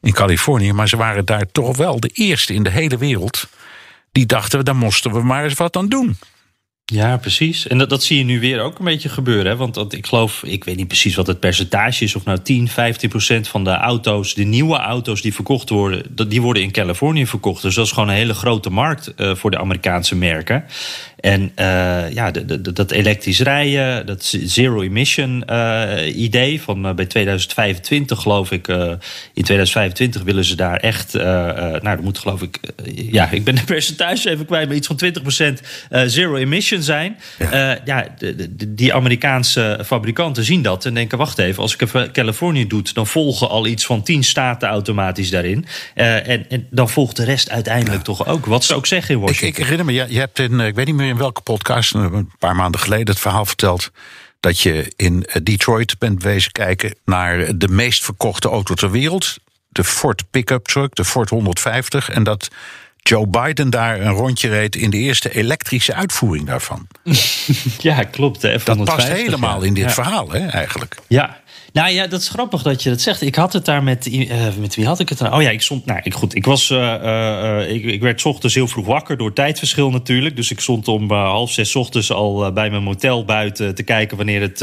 [0.00, 0.72] in Californië.
[0.72, 3.48] Maar ze waren daar toch wel de eerste in de hele wereld
[4.12, 6.16] die dachten, daar moesten we maar eens wat aan doen.
[6.92, 7.66] Ja, precies.
[7.66, 9.46] En dat, dat zie je nu weer ook een beetje gebeuren.
[9.46, 9.56] Hè?
[9.56, 13.08] Want, ik geloof, ik weet niet precies wat het percentage is, of nou 10, 15
[13.08, 17.62] procent van de auto's, de nieuwe auto's die verkocht worden, die worden in Californië verkocht.
[17.62, 20.64] Dus dat is gewoon een hele grote markt uh, voor de Amerikaanse merken.
[21.20, 27.06] En uh, ja, de, de, dat elektrisch rijden, dat zero emission uh, idee van bij
[27.06, 28.68] 2025 geloof ik.
[28.68, 32.58] in 2025 willen ze daar echt, nou dat moet geloof ik,
[32.94, 35.00] ja ik ben de percentage even kwijt, maar iets van
[35.90, 37.16] 20% zero emission zijn.
[37.50, 42.12] Ja, ja de, die Amerikaanse fabrikanten zien dat en denken: wacht even, als ik even
[42.12, 45.66] Californië doe, dan volgen al iets van 10 staten automatisch daarin.
[45.94, 48.02] En, en, dan volgt de rest uiteindelijk ja.
[48.02, 48.46] toch ook.
[48.46, 49.48] Wat ze ook zeggen in Washington.
[49.48, 51.94] Ik, ik herinner me, je, je hebt in, ik weet niet meer in welke podcast,
[51.94, 53.90] een paar maanden geleden, het verhaal verteld
[54.40, 59.36] dat je in Detroit bent wezen kijken naar de meest verkochte auto ter wereld.
[59.68, 62.10] De Ford pick-up truck, de Ford 150.
[62.10, 62.48] En dat
[62.96, 66.86] Joe Biden daar een rondje reed in de eerste elektrische uitvoering daarvan.
[67.78, 68.40] Ja, klopt.
[68.40, 69.90] De F-150, dat past helemaal in dit ja.
[69.90, 70.96] verhaal, hè, eigenlijk.
[71.06, 71.40] Ja,
[71.72, 73.22] nou ja, dat is grappig dat je dat zegt.
[73.22, 74.06] Ik had het daar met.
[74.06, 75.18] Uh, met wie had ik het?
[75.20, 75.34] Nou?
[75.34, 75.86] Oh ja, ik stond.
[75.86, 76.34] Nou, ik, goed.
[76.34, 76.70] Ik was.
[76.70, 80.36] Uh, uh, ik, ik, werd ochtends heel vroeg wakker door tijdverschil natuurlijk.
[80.36, 84.40] Dus ik stond om half zes ochtends al bij mijn motel buiten te kijken wanneer
[84.40, 84.62] het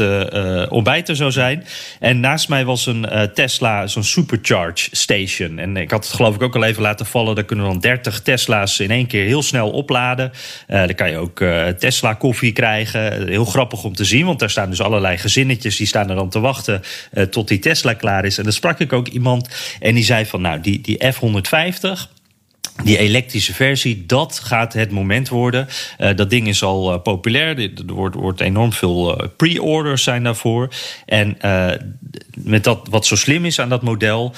[0.70, 1.64] ontbijt er zou zijn.
[2.00, 5.58] En naast mij was een Tesla, zo'n supercharge station.
[5.58, 7.34] En ik had het geloof ik ook al even laten vallen.
[7.34, 10.32] Daar kunnen dan 30 Tesla's in één keer heel snel opladen.
[10.66, 11.44] dan kan je ook
[11.78, 13.28] Tesla koffie krijgen.
[13.28, 16.28] Heel grappig om te zien, want daar staan dus allerlei gezinnetjes die staan er dan
[16.28, 16.82] te wachten
[17.12, 18.38] uh, tot die Tesla klaar is.
[18.38, 19.48] En dan sprak ik ook iemand
[19.80, 22.14] en die zei van nou, die, die F-150.
[22.84, 25.68] Die elektrische versie, dat gaat het moment worden.
[25.98, 27.58] Uh, dat ding is al uh, populair.
[27.58, 30.68] Er wordt, wordt enorm veel pre-orders zijn daarvoor.
[31.06, 31.36] En
[32.36, 34.34] met dat wat zo slim is aan dat model,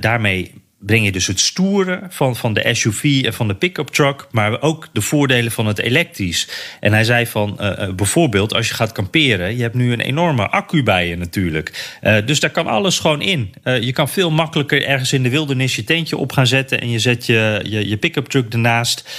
[0.00, 4.26] daarmee breng je dus het stoeren van, van de SUV en van de pick-up truck,
[4.30, 6.48] maar ook de voordelen van het elektrisch.
[6.80, 10.48] En hij zei van uh, bijvoorbeeld als je gaat kamperen, je hebt nu een enorme
[10.48, 11.96] accu bij je natuurlijk.
[12.02, 13.54] Uh, dus daar kan alles gewoon in.
[13.64, 16.98] Je kan veel makkelijker ergens in de wildernis je tentje op gaan zetten en je
[16.98, 19.10] zet je, je, je pick-up truck ernaast.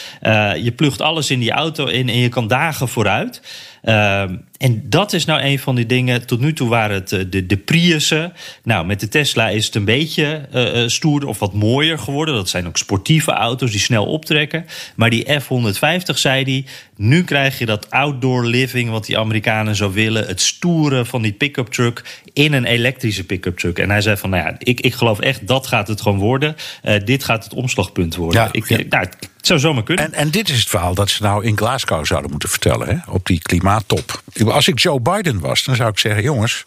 [0.64, 3.42] je plugt alles in die auto in en je kan dagen vooruit.
[3.84, 4.22] Uh,
[4.58, 6.26] en dat is nou een van die dingen.
[6.26, 8.34] Tot nu toe waren het de, de Priussen.
[8.64, 12.36] Nou, met de Tesla is het een beetje uh, stoerder of wat mooier geworden.
[12.36, 14.66] Dat zijn ook sportieve auto's die snel optrekken.
[14.96, 16.66] Maar die F-150, zei hij,
[16.96, 20.28] nu krijg je dat outdoor living wat die Amerikanen zo willen.
[20.28, 23.80] Het stoeren van die pick-up truck in een elektrische pick-up truck.
[23.80, 26.56] En hij zei van, nou ja, ik, ik geloof echt dat gaat het gewoon worden.
[26.84, 28.42] Uh, dit gaat het omslagpunt worden.
[28.42, 28.80] Ja, ik, ja.
[28.90, 29.08] Nou,
[29.44, 30.06] het zou zomaar kunnen.
[30.06, 33.12] En, en dit is het verhaal dat ze nou in Glasgow zouden moeten vertellen, hè,
[33.12, 34.22] op die klimaattop.
[34.46, 36.64] Als ik Joe Biden was, dan zou ik zeggen: jongens,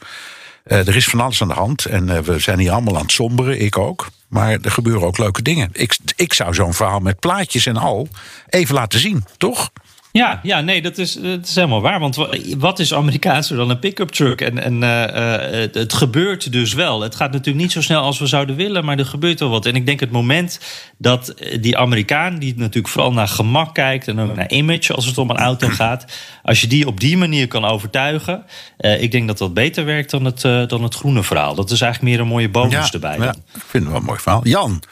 [0.67, 1.85] uh, er is van alles aan de hand.
[1.85, 4.09] En uh, we zijn hier allemaal aan het somberen, ik ook.
[4.29, 5.71] Maar er gebeuren ook leuke dingen.
[5.73, 8.09] Ik, ik zou zo'n verhaal met plaatjes en al
[8.49, 9.71] even laten zien, toch?
[10.17, 12.01] Ja, ja, nee, dat is, dat is helemaal waar.
[12.01, 12.17] Want
[12.59, 14.41] wat is Amerikaanser dan een pick-up truck?
[14.41, 17.01] En, en uh, het, het, gebeurt dus wel.
[17.01, 19.67] Het gaat natuurlijk niet zo snel als we zouden willen, maar er gebeurt wel wat.
[19.67, 20.61] En ik denk het moment
[20.99, 25.19] dat die Amerikaan, die natuurlijk vooral naar gemak kijkt en ook naar image als het
[25.19, 26.05] om een auto gaat,
[26.43, 28.45] als je die op die manier kan overtuigen,
[28.79, 31.55] uh, ik denk dat dat beter werkt dan het, uh, dan het groene verhaal.
[31.55, 33.19] Dat is eigenlijk meer een mooie bonus ja, erbij.
[33.19, 34.47] Ja, ik vind het wel een mooi verhaal.
[34.47, 34.83] Jan,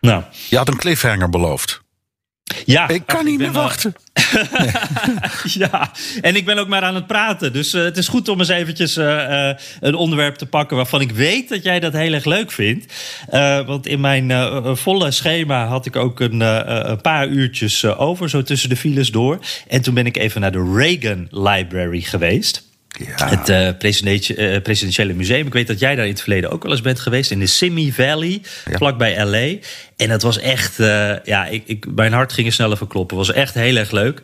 [0.00, 0.22] nou.
[0.48, 1.84] je had een cliffhanger beloofd.
[2.64, 3.94] Ja, ik kan niet meer wachten.
[5.62, 7.52] ja, en ik ben ook maar aan het praten.
[7.52, 11.00] Dus uh, het is goed om eens eventjes uh, uh, een onderwerp te pakken waarvan
[11.00, 12.92] ik weet dat jij dat heel erg leuk vindt.
[13.66, 14.32] want in mijn
[14.76, 16.40] volle schema had ik ook een,
[16.90, 19.38] een paar uurtjes over, zo tussen de files door.
[19.68, 22.65] En toen ben ik even naar de Reagan Library geweest.
[22.98, 23.28] Ja.
[23.28, 23.68] Het uh,
[24.62, 25.46] presidentiële museum.
[25.46, 27.30] Ik weet dat jij daar in het verleden ook wel eens bent geweest.
[27.30, 28.76] In de Simi Valley, ja.
[28.76, 29.66] vlakbij LA.
[29.96, 33.16] En dat was echt, uh, ja, ik, ik, mijn hart ging er sneller verkloppen.
[33.16, 34.20] was echt heel erg leuk.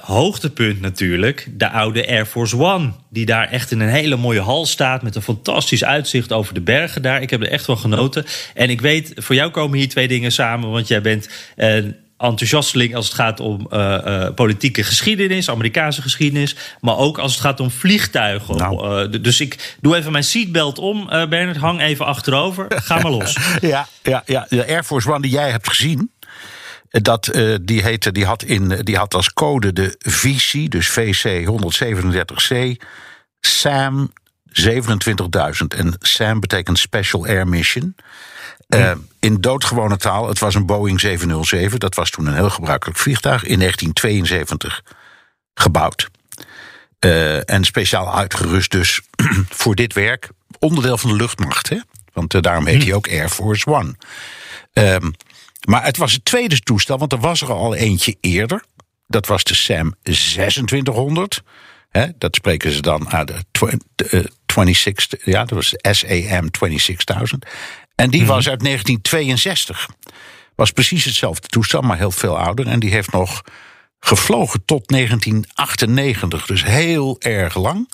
[0.00, 2.92] Hoogtepunt natuurlijk, de oude Air Force One.
[3.10, 5.02] Die daar echt in een hele mooie hal staat.
[5.02, 7.22] Met een fantastisch uitzicht over de bergen daar.
[7.22, 8.24] Ik heb er echt van genoten.
[8.54, 10.70] En ik weet, voor jou komen hier twee dingen samen.
[10.70, 11.28] Want jij bent
[12.24, 16.56] enthousiasteling als het gaat om uh, politieke geschiedenis, Amerikaanse geschiedenis.
[16.80, 18.56] Maar ook als het gaat om vliegtuigen.
[18.56, 19.20] Nou.
[19.20, 21.56] dus ik doe even mijn seatbelt om, Bernard.
[21.56, 22.66] Hang even achterover.
[22.68, 23.36] Ga maar los.
[23.60, 26.12] ja, ja, ja, de Air Force One die jij hebt gezien.
[26.90, 27.30] Dat,
[27.62, 32.82] die, heette, die, had in, die had als code de VC, dus VC 137C,
[33.40, 34.12] SAM
[34.62, 35.76] 27.000.
[35.76, 37.94] En SAM betekent Special Air Mission.
[38.74, 41.80] Uh, in doodgewone taal, het was een Boeing 707.
[41.80, 43.44] Dat was toen een heel gebruikelijk vliegtuig.
[43.44, 44.82] In 1972
[45.54, 46.10] gebouwd.
[47.00, 49.00] Uh, en speciaal uitgerust dus
[49.60, 50.28] voor dit werk.
[50.58, 51.78] Onderdeel van de luchtmacht, hè?
[52.12, 52.88] Want uh, daarom heet hm.
[52.88, 53.94] hij ook Air Force One.
[54.72, 55.14] Um,
[55.68, 58.64] maar het was het tweede toestel, want er was er al eentje eerder.
[59.06, 61.42] Dat was de SAM 2600.
[61.90, 67.46] Hè, dat spreken ze dan uit de 26, ja, dat was SAM 26000.
[67.94, 68.28] En die mhm.
[68.28, 69.88] was uit 1962.
[70.54, 72.66] Was precies hetzelfde toestel, maar heel veel ouder.
[72.66, 73.42] En die heeft nog
[74.00, 76.46] gevlogen tot 1998.
[76.46, 77.88] Dus heel erg lang.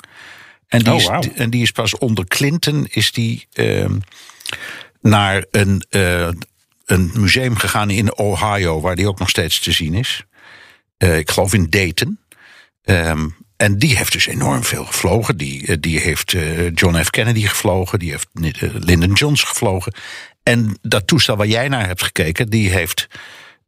[0.66, 3.86] En die, oh, is, en die is pas onder Clinton is die, uh,
[5.00, 6.28] naar een, uh,
[6.84, 10.24] een museum gegaan in Ohio, waar die ook nog steeds te zien is.
[10.98, 12.18] Uh, ik geloof in Dayton.
[12.84, 15.36] Um, en die heeft dus enorm veel gevlogen.
[15.36, 17.10] Die, eh, die heeft eh, John F.
[17.10, 17.98] Kennedy gevlogen.
[17.98, 19.94] Die heeft eh, Lyndon Johnson gevlogen.
[20.42, 23.06] En dat toestel waar jij naar hebt gekeken, die heeft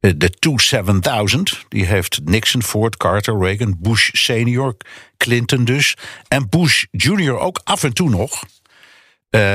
[0.00, 1.64] de 27000.
[1.68, 4.76] Die heeft Nixon, Ford, Carter, Reagan, Bush senior,
[5.16, 5.96] Clinton dus.
[6.28, 8.44] En Bush junior ook af en toe nog.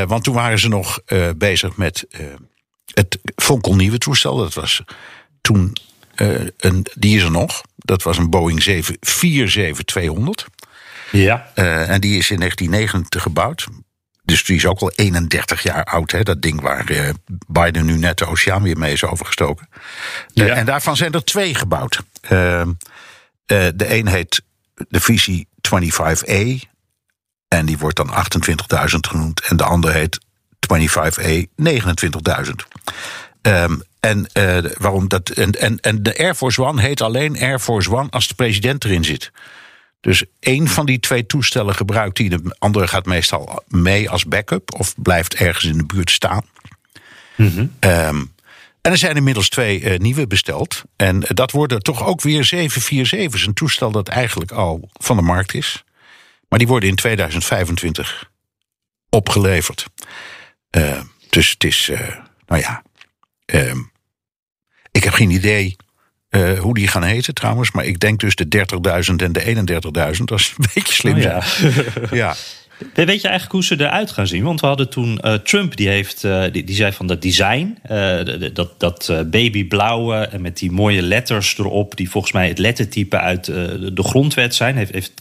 [0.07, 0.99] want toen waren ze nog
[1.37, 2.07] bezig met
[2.93, 4.37] het fonkelnieuwe toestel.
[4.37, 4.81] Dat was
[5.41, 5.73] toen
[6.57, 7.63] een, die is er nog.
[7.87, 8.69] Dat was een Boeing 747-200.
[11.11, 11.51] Ja.
[11.55, 13.67] Uh, en die is in 1990 gebouwd.
[14.23, 17.09] Dus die is ook al 31 jaar oud, hè, dat ding waar uh,
[17.47, 19.69] Biden nu net de oceaan weer mee is overgestoken.
[20.33, 20.53] Uh, ja.
[20.53, 21.99] En daarvan zijn er twee gebouwd.
[22.19, 24.41] De een heet
[24.89, 26.67] de Visie 25A.
[27.47, 29.41] En die wordt dan 28.000 genoemd.
[29.41, 30.19] En de andere heet
[30.73, 32.51] 25A 29.000.
[33.41, 37.59] Um, en, uh, waarom dat, en, en, en de Air Force One heet alleen Air
[37.59, 39.31] Force One als de president erin zit.
[40.01, 44.73] Dus één van die twee toestellen gebruikt hij, de andere gaat meestal mee als backup
[44.73, 46.45] of blijft ergens in de buurt staan.
[47.35, 47.73] Mm -hmm.
[47.79, 48.35] um,
[48.81, 50.83] en er zijn inmiddels twee uh, nieuwe besteld.
[50.95, 53.45] En dat worden toch ook weer 747's.
[53.45, 55.83] Een toestel dat eigenlijk al van de markt is.
[56.49, 58.29] Maar die worden in 2025
[59.09, 59.85] opgeleverd.
[60.77, 61.99] Uh, dus het is, uh,
[62.45, 62.83] nou ja,
[63.47, 63.77] Ehm,
[64.97, 65.75] ik heb geen idee
[66.29, 67.71] uh, hoe die gaan heten trouwens.
[67.71, 68.65] Maar ik denk dus de
[69.09, 69.43] 30.000 en de
[70.17, 70.23] 31.000.
[70.23, 71.15] Dat is een beetje slim.
[71.15, 71.43] Oh, ja.
[72.11, 72.35] ja.
[72.93, 74.43] Weet je eigenlijk hoe ze eruit gaan zien?
[74.43, 77.77] Want we hadden toen uh, Trump, die, heeft, uh, die, die, zei van dat design,
[77.91, 78.19] uh,
[78.53, 83.45] dat, dat babyblauwe en met die mooie letters erop, die volgens mij het lettertype uit
[83.45, 85.13] de grondwet zijn, heeft, heeft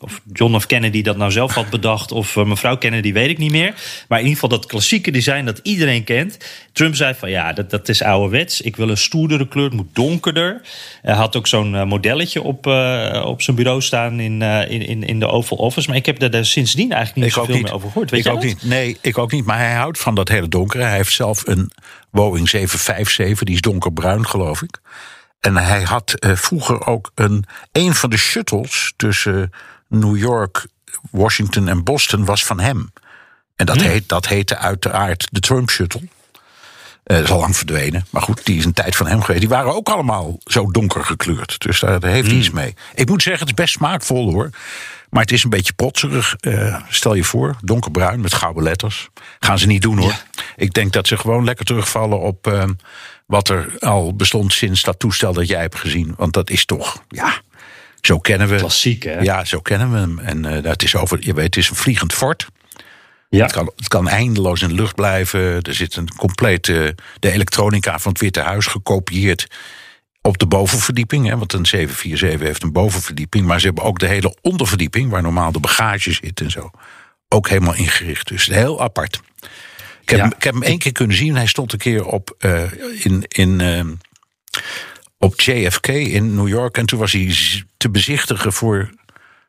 [0.00, 3.38] of John of Kennedy dat nou zelf had bedacht, of uh, mevrouw Kennedy, weet ik
[3.38, 3.74] niet meer.
[4.08, 6.38] Maar in ieder geval dat klassieke design dat iedereen kent.
[6.72, 8.60] Trump zei van ja, dat, dat is ouderwets.
[8.60, 10.60] Ik wil een stoerdere kleur, het moet donkerder.
[11.02, 15.20] Hij had ook zo'n uh, modelletje op, uh, op zijn bureau staan in, in, in
[15.20, 15.88] de Oval Office.
[15.88, 18.10] Maar ik heb daar sindsdien eigenlijk niet zoveel meer over gehoord.
[18.10, 18.62] Weet ik ook niet.
[18.62, 19.44] Nee, ik ook niet.
[19.44, 20.82] Maar hij houdt van dat hele donkere.
[20.82, 21.70] Hij heeft zelf een
[22.10, 24.80] Boeing 757, die is donkerbruin, geloof ik.
[25.40, 29.50] En hij had vroeger ook een, een van de shuttles tussen
[29.98, 30.66] New York,
[31.10, 32.92] Washington en Boston was van hem.
[33.56, 33.86] En dat, hmm.
[33.86, 36.00] heet, dat heette uiteraard de Trump Shuttle.
[36.02, 38.06] Uh, dat is al lang verdwenen.
[38.10, 39.40] Maar goed, die is een tijd van hem geweest.
[39.40, 41.60] Die waren ook allemaal zo donker gekleurd.
[41.60, 42.38] Dus daar, heeft hij hmm.
[42.38, 42.74] iets mee.
[42.94, 44.50] Ik moet zeggen, het is best smaakvol hoor.
[45.10, 46.36] Maar het is een beetje protserig.
[46.40, 49.08] Uh, stel je voor, donkerbruin met gouden letters.
[49.40, 50.22] Gaan ze niet doen hoor.
[50.56, 52.64] Ik denk dat ze gewoon lekker terugvallen op uh,
[53.26, 56.14] wat er al bestond sinds dat toestel dat jij hebt gezien.
[56.16, 57.40] Want dat is toch, ja,
[58.06, 58.56] zo kennen we.
[58.56, 59.18] Klassiek, hè?
[59.18, 60.18] Ja, zo kennen we hem.
[60.18, 62.46] En uh, het is over, je weet, het is een vliegend fort.
[63.28, 63.42] Ja.
[63.42, 65.62] Het, kan, het kan eindeloos in de lucht blijven.
[65.62, 66.94] Er zit een complete.
[67.18, 69.46] de elektronica van het Witte Huis gekopieerd.
[70.22, 71.26] op de bovenverdieping.
[71.28, 73.46] Hè, want een 747 heeft een bovenverdieping.
[73.46, 75.10] Maar ze hebben ook de hele onderverdieping.
[75.10, 76.70] waar normaal de bagage zit en zo.
[77.28, 78.28] ook helemaal ingericht.
[78.28, 79.20] Dus heel apart.
[80.02, 81.36] Ik heb, hem, ik heb hem één keer kunnen zien.
[81.36, 82.34] Hij stond een keer op.
[82.38, 82.62] Uh,
[83.04, 83.24] in.
[83.28, 83.60] in
[85.24, 86.78] op JFK in New York.
[86.78, 87.34] En toen was hij
[87.76, 88.90] te bezichtigen voor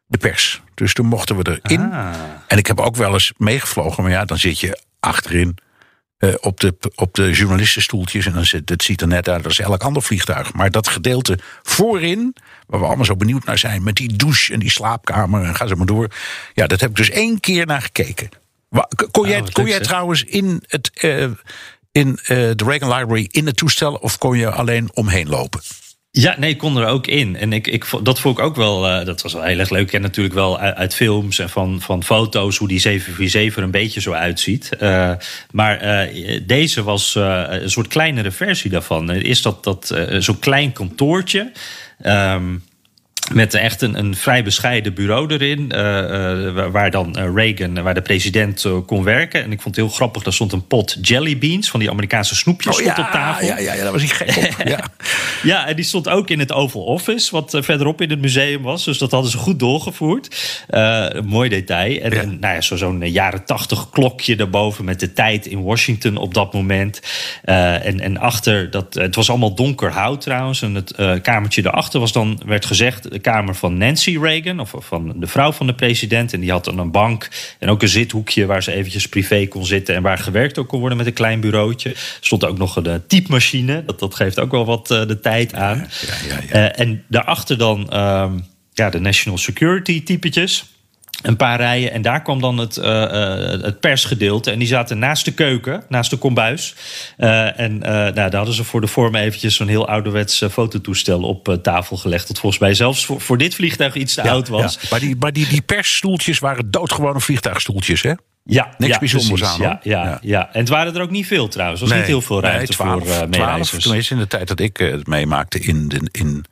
[0.08, 0.62] de pers.
[0.74, 1.92] Dus toen mochten we erin.
[1.92, 2.14] Ah.
[2.48, 4.04] En ik heb ook wel eens meegevlogen.
[4.04, 5.58] Maar ja, dan zit je achterin
[6.20, 8.26] uh, op, de, op de journalistenstoeltjes.
[8.26, 10.54] En dan zit, het ziet er net uit als elk ander vliegtuig.
[10.54, 12.36] Maar dat gedeelte voorin,
[12.68, 13.84] waar we allemaal zo benieuwd naar zijn...
[13.84, 16.08] met die douche en die slaapkamer en ga zo maar door.
[16.54, 18.30] Ja, dat heb ik dus één keer naar gekeken.
[19.12, 20.92] Kon jij, oh, kon jij trouwens in het...
[21.02, 21.32] Uh,
[21.96, 25.62] in uh, de Reagan Library in het toestel of kon je alleen omheen lopen?
[26.12, 27.36] Ja, nee, ik kon er ook in.
[27.36, 29.94] En ik, ik, dat vond ik ook wel, uh, dat was wel heel erg leuk.
[29.94, 34.02] En natuurlijk wel uit, films en van, van foto's hoe die 747 er een beetje
[34.02, 34.70] zo uitziet.
[34.80, 35.12] Uh,
[35.52, 36.10] maar
[36.46, 39.12] deze was een soort kleinere versie daarvan.
[39.12, 41.52] Is dat, dat zo'n klein kantoortje.
[42.06, 42.64] Um,
[43.34, 45.72] met echt een, een vrij bescheiden bureau erin.
[45.76, 49.44] Uh, uh, waar dan uh, Reagan, waar de president kon werken.
[49.44, 52.36] En ik vond het heel grappig, daar stond een pot jelly beans van die Amerikaanse
[52.36, 53.46] snoepjes oh, ja, op tafel.
[53.48, 54.68] Ja, ja, ja, daar was hij gek op.
[54.68, 54.80] ja.
[55.44, 58.84] ja, en die stond ook in het Oval Office, wat verderop in het museum was.
[58.84, 60.60] Dus dat hadden ze goed doorgevoerd.
[61.26, 62.02] mooi detail.
[62.02, 62.22] En, Ja.
[62.22, 66.34] en nou ja, zo- zo'n jaren tachtig klokje daarboven met de tijd in Washington op
[66.34, 67.00] dat moment.
[67.42, 70.62] en, en achter dat, het was allemaal donker hout trouwens.
[70.62, 74.74] En het eh, kamertje daarachter was dan, werd gezegd, de kamer van Nancy Reagan, of
[74.78, 76.34] van de vrouw van de president.
[76.34, 79.66] En die had dan een bank en ook een zithoekje waar ze eventjes privé kon
[79.66, 81.90] zitten en waar gewerkt ook kon worden met een klein bureautje.
[81.90, 83.84] Er stond ook nog een eh, typemachine.
[83.86, 85.78] Dat, dat geeft ook wel wat eh, de tijd aan.
[85.78, 86.70] ja, ja, ja.
[86.70, 88.34] Eh, en daarachter dan ehm,
[88.74, 90.75] ja, de national security typetjes.
[91.26, 91.92] Een paar rijen.
[91.92, 94.52] En daar kwam dan het, eh, eh, het persgedeelte.
[94.52, 96.76] En die zaten naast de keuken, naast de kombuis.
[97.18, 101.58] Eh, en nou, daar hadden ze voor de vorm eventjes zo'n heel ouderwets fototoestel op
[101.62, 102.28] tafel gelegd.
[102.28, 104.78] Dat volgens mij zelfs voor, voor dit vliegtuig iets te oud was.
[104.82, 104.88] Ja.
[104.90, 108.14] Maar, die, maar die, die persstoeltjes waren doodgewone vliegtuigstoeltjes, hè?
[108.44, 109.66] Ja, Niks ja, bijzonders precies.
[109.66, 110.54] aan, Ja, ja, Ja.
[110.54, 111.82] En het waren er ook niet veel trouwens.
[111.82, 113.84] Er was niet heel veel ruimte nee, 12, voor uh, 12, meereizigers.
[113.84, 116.46] tenminste in de tijd dat ik het meemaakte in, de, in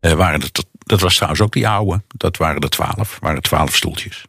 [0.00, 3.76] eh, waren het, dat was trouwens ook die oude, dat waren er twaalf, waren twaalf
[3.76, 4.24] stoeltjes.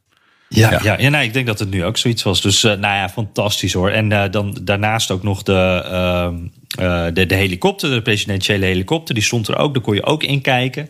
[0.48, 0.80] Ja, Ja.
[0.84, 0.98] ja.
[1.00, 2.42] ja, nee, ik denk dat het nu ook zoiets was.
[2.42, 3.90] Dus eh, nou ja, fantastisch hoor.
[3.90, 6.36] En eh, dan daarnaast ook nog de, ehm,
[6.72, 9.16] eh, de, de helikopter, de presidentiële helikopter.
[9.16, 10.90] Die stond er ook, daar kon je ook in kijken.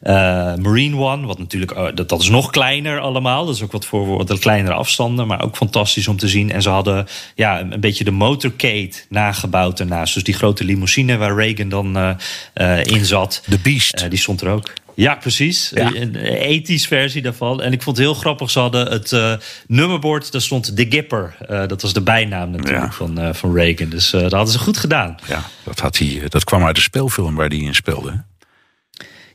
[0.00, 0.14] Eh,
[0.54, 3.46] Marine One, wat natuurlijk, dat, dat is nog kleiner allemaal.
[3.46, 6.52] Dat is ook wat voor wat kleinere afstanden, maar ook fantastisch om te zien.
[6.52, 10.14] En ze hadden ja, een, een beetje de motorcade nagebouwd ernaast.
[10.14, 12.10] Dus die grote limousine waar Reagan dan eh,
[12.54, 13.42] eh, in zat.
[13.46, 14.10] De Beast.
[14.10, 14.72] Die stond er ook.
[14.94, 15.70] Ja, precies.
[15.74, 15.90] Ja.
[15.94, 17.62] Een ethisch versie daarvan.
[17.62, 18.50] En ik vond het heel grappig.
[18.50, 19.32] Ze hadden het eh,
[19.66, 21.36] nummerbord, daar stond De Gipper.
[21.48, 22.90] Eh, dat was de bijnaam natuurlijk Ja.
[22.92, 23.88] van, eh, van Reagan.
[23.88, 25.16] Dus dat hadden ze goed gedaan.
[25.28, 28.22] ja, dat, had hij, dat kwam uit de speelfilm waar hij in speelde.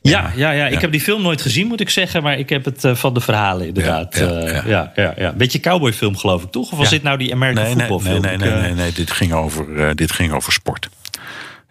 [0.02, 0.66] Ja, ja, ja.
[0.66, 0.80] ik Ja.
[0.80, 2.22] heb die film nooit gezien, moet ik zeggen.
[2.22, 4.16] Maar ik heb het van de verhalen inderdaad.
[4.18, 5.32] Ja, Ja, ja, ja, ja.
[5.32, 6.72] Beetje cowboyfilm geloof ik, toch?
[6.72, 8.38] Of was dit nou die American Nee, nee, Football nee, film?
[8.38, 10.88] nee, nee, eh, nee, nee, dit ging over, eh, dit ging over sport.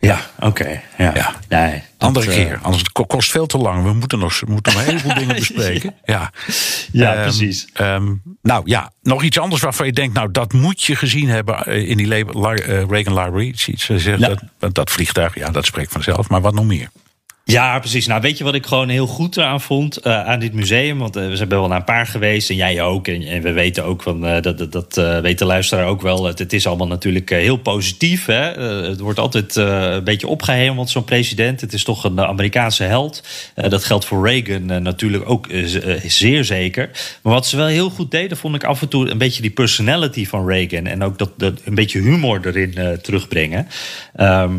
[0.06, 0.82] Ja, oké.
[0.98, 1.12] ja.
[1.16, 1.36] Ja.
[1.50, 3.84] Nee, Andere eh, keer, anders kost veel te lang.
[3.84, 5.94] We moeten nog, moeten nog een heleboel dingen bespreken.
[6.06, 6.32] Ja,
[6.92, 7.68] Ja, Ehm, precies.
[7.74, 11.66] ehm, nou ja, nog iets anders waarvan je denkt, nou dat moet je gezien hebben
[11.66, 13.54] eh, in die eh, Reagan Library.
[13.56, 14.34] Ze ze zegt Ja.
[14.60, 16.30] dat, dat vliegtuig, ja, dat spreekt vanzelf.
[16.30, 16.90] Maar wat nog meer?
[17.48, 18.08] Ja, precies.
[18.08, 20.98] Nou, weet je wat ik gewoon heel goed eraan vond eh, aan dit museum?
[20.98, 23.08] Want eh, we zijn wel naar een paar geweest en jij ook.
[23.08, 26.26] En, we weten ook van eh, dat, dat, dat weet de luisteraar ook wel.
[26.26, 28.26] Het, is allemaal natuurlijk heel positief.
[28.26, 28.64] Hè?
[28.90, 31.62] Het wordt altijd een beetje opgehemeld, zo'n president.
[31.62, 33.24] Het is toch een Amerikaanse held.
[33.56, 35.48] Dat geldt voor Reagan natuurlijk ook
[36.06, 36.90] zeer zeker.
[37.22, 39.52] Maar wat ze wel heel goed deden, vond ik af en toe een beetje die
[39.52, 40.86] personality van Reagan.
[40.86, 43.68] En ook dat, dat een beetje humor erin terugbrengen.
[44.16, 44.54] Ehm,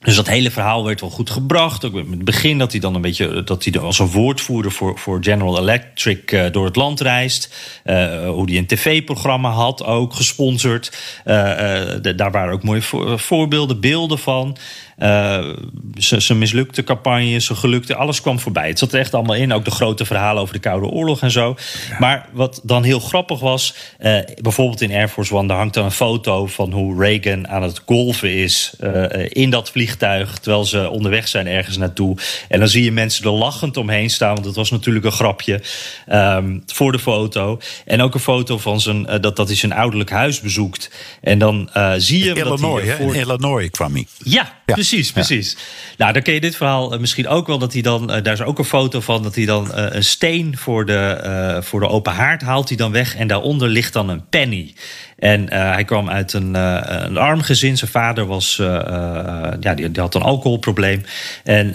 [0.00, 1.84] dus dat hele verhaal werd wel goed gebracht.
[1.84, 4.98] Ook in het begin dat hij dan een beetje dat hij als een woordvoerder voor,
[4.98, 7.54] voor General Electric eh, door het land reist.
[7.84, 10.96] Eh, hoe hij een tv-programma had, ook gesponsord.
[11.24, 14.56] Eh, eh, daar waren ook mooie vo- voorbeelden, beelden van.
[14.96, 15.48] Eh,
[15.96, 18.68] zijn mislukte campagne, zijn gelukte, alles kwam voorbij.
[18.68, 19.52] Het zat er echt allemaal in.
[19.52, 21.56] Ook de grote verhalen over de Koude Oorlog en zo.
[21.98, 25.84] Maar wat dan heel grappig was, eh, bijvoorbeeld in Air Force One, daar hangt dan
[25.84, 30.90] een foto van hoe Reagan aan het golven is eh, in dat vliegtuig, terwijl ze
[30.90, 32.16] onderweg zijn ergens naartoe.
[32.48, 35.62] En dan zie je mensen er lachend omheen staan, want dat was natuurlijk een grapje
[36.06, 37.60] ehm, voor de foto.
[37.84, 40.90] En ook een foto van zijn, dat, dat hij zijn ouderlijk huis bezoekt.
[41.20, 44.06] En dan zie je dat Illinois, hij In Illinois kwam hij.
[44.18, 44.74] ja, Ja.
[44.74, 45.56] precies, precies.
[45.96, 47.58] Nou, dan ken je dit verhaal eh, misschien ook wel.
[47.58, 50.04] Dat hij dan, eh, daar is ook een foto van, dat hij dan eh, een
[50.04, 53.16] steen voor de, voor de open haard haalt hij dan weg.
[53.16, 54.74] En daaronder ligt dan een penny.
[55.16, 57.76] En eh, hij kwam uit een, eh, een arm gezin.
[57.76, 58.66] Zijn vader was, eh,
[59.60, 61.04] ja, die, die had een alcoholprobleem.
[61.44, 61.74] En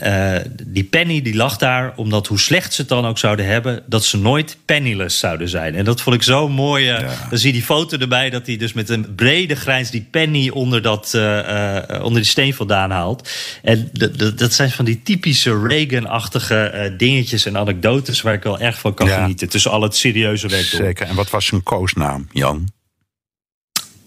[0.67, 4.05] die penny die lag daar, omdat hoe slecht ze het dan ook zouden hebben, dat
[4.05, 5.75] ze nooit penniless zouden zijn.
[5.75, 6.85] En dat vond ik zo mooi.
[7.29, 10.49] Dan zie je die foto erbij dat hij dus met een brede grijns die penny
[10.49, 11.13] onder, dat,
[12.01, 13.29] onder die steen vandaan haalt.
[13.63, 13.89] En
[14.35, 19.07] dat zijn van die typische Reagan-achtige dingetjes en anekdotes waar ik wel erg van kan
[19.07, 19.21] Ja.
[19.21, 19.49] genieten.
[19.49, 20.63] Tussen al het serieuze werk.
[20.63, 21.07] Zeker.
[21.07, 22.67] En wat was zijn koosnaam, Jan?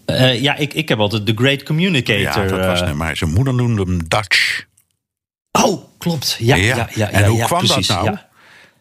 [0.05, 2.21] Eh, ja, ik, ik heb altijd The Great Communicator.
[2.43, 2.97] Ja, dat was eh, hem.
[2.97, 4.65] Maar zijn moeder noemde hem Dutch.
[5.51, 6.35] Oh, klopt.
[6.39, 6.89] Ja, ja, ja.
[6.93, 8.09] ja, en hoe kwam precies, dat nou?
[8.11, 8.29] ja.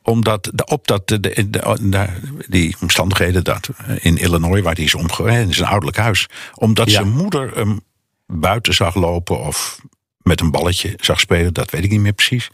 [0.02, 2.08] Omdat de, op dat, de, de, de- de-
[2.48, 6.26] die omstandigheden dat eh, in Illinois, waar hij is omgegaan, in zijn ouderlijk huis.
[6.54, 7.80] Omdat zijn moeder hem
[8.26, 9.80] buiten zag lopen of
[10.22, 12.50] met een balletje zag spelen, dat weet ik niet meer precies.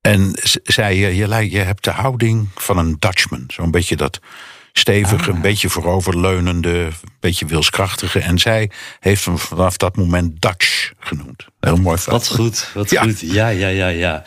[0.00, 3.44] En zei je, je, je hebt de houding van een Dutchman.
[3.48, 4.20] Zo'n beetje dat
[4.78, 5.34] stevige, Ah.
[5.36, 8.18] een beetje vooroverleunende, een beetje wilskrachtige.
[8.20, 11.46] En zij heeft hem vanaf dat moment Dutch genoemd.
[11.60, 12.18] Heel mooi verhaal.
[12.18, 13.02] Wat goed, wat Ja.
[13.02, 13.20] goed.
[13.20, 14.22] Ja, ja, ja, ja.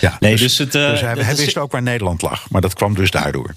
[0.00, 2.74] Ja, Nee, dus het, eh, dus hij, is- wist ook waar Nederland lag, maar dat
[2.74, 3.54] kwam dus daardoor.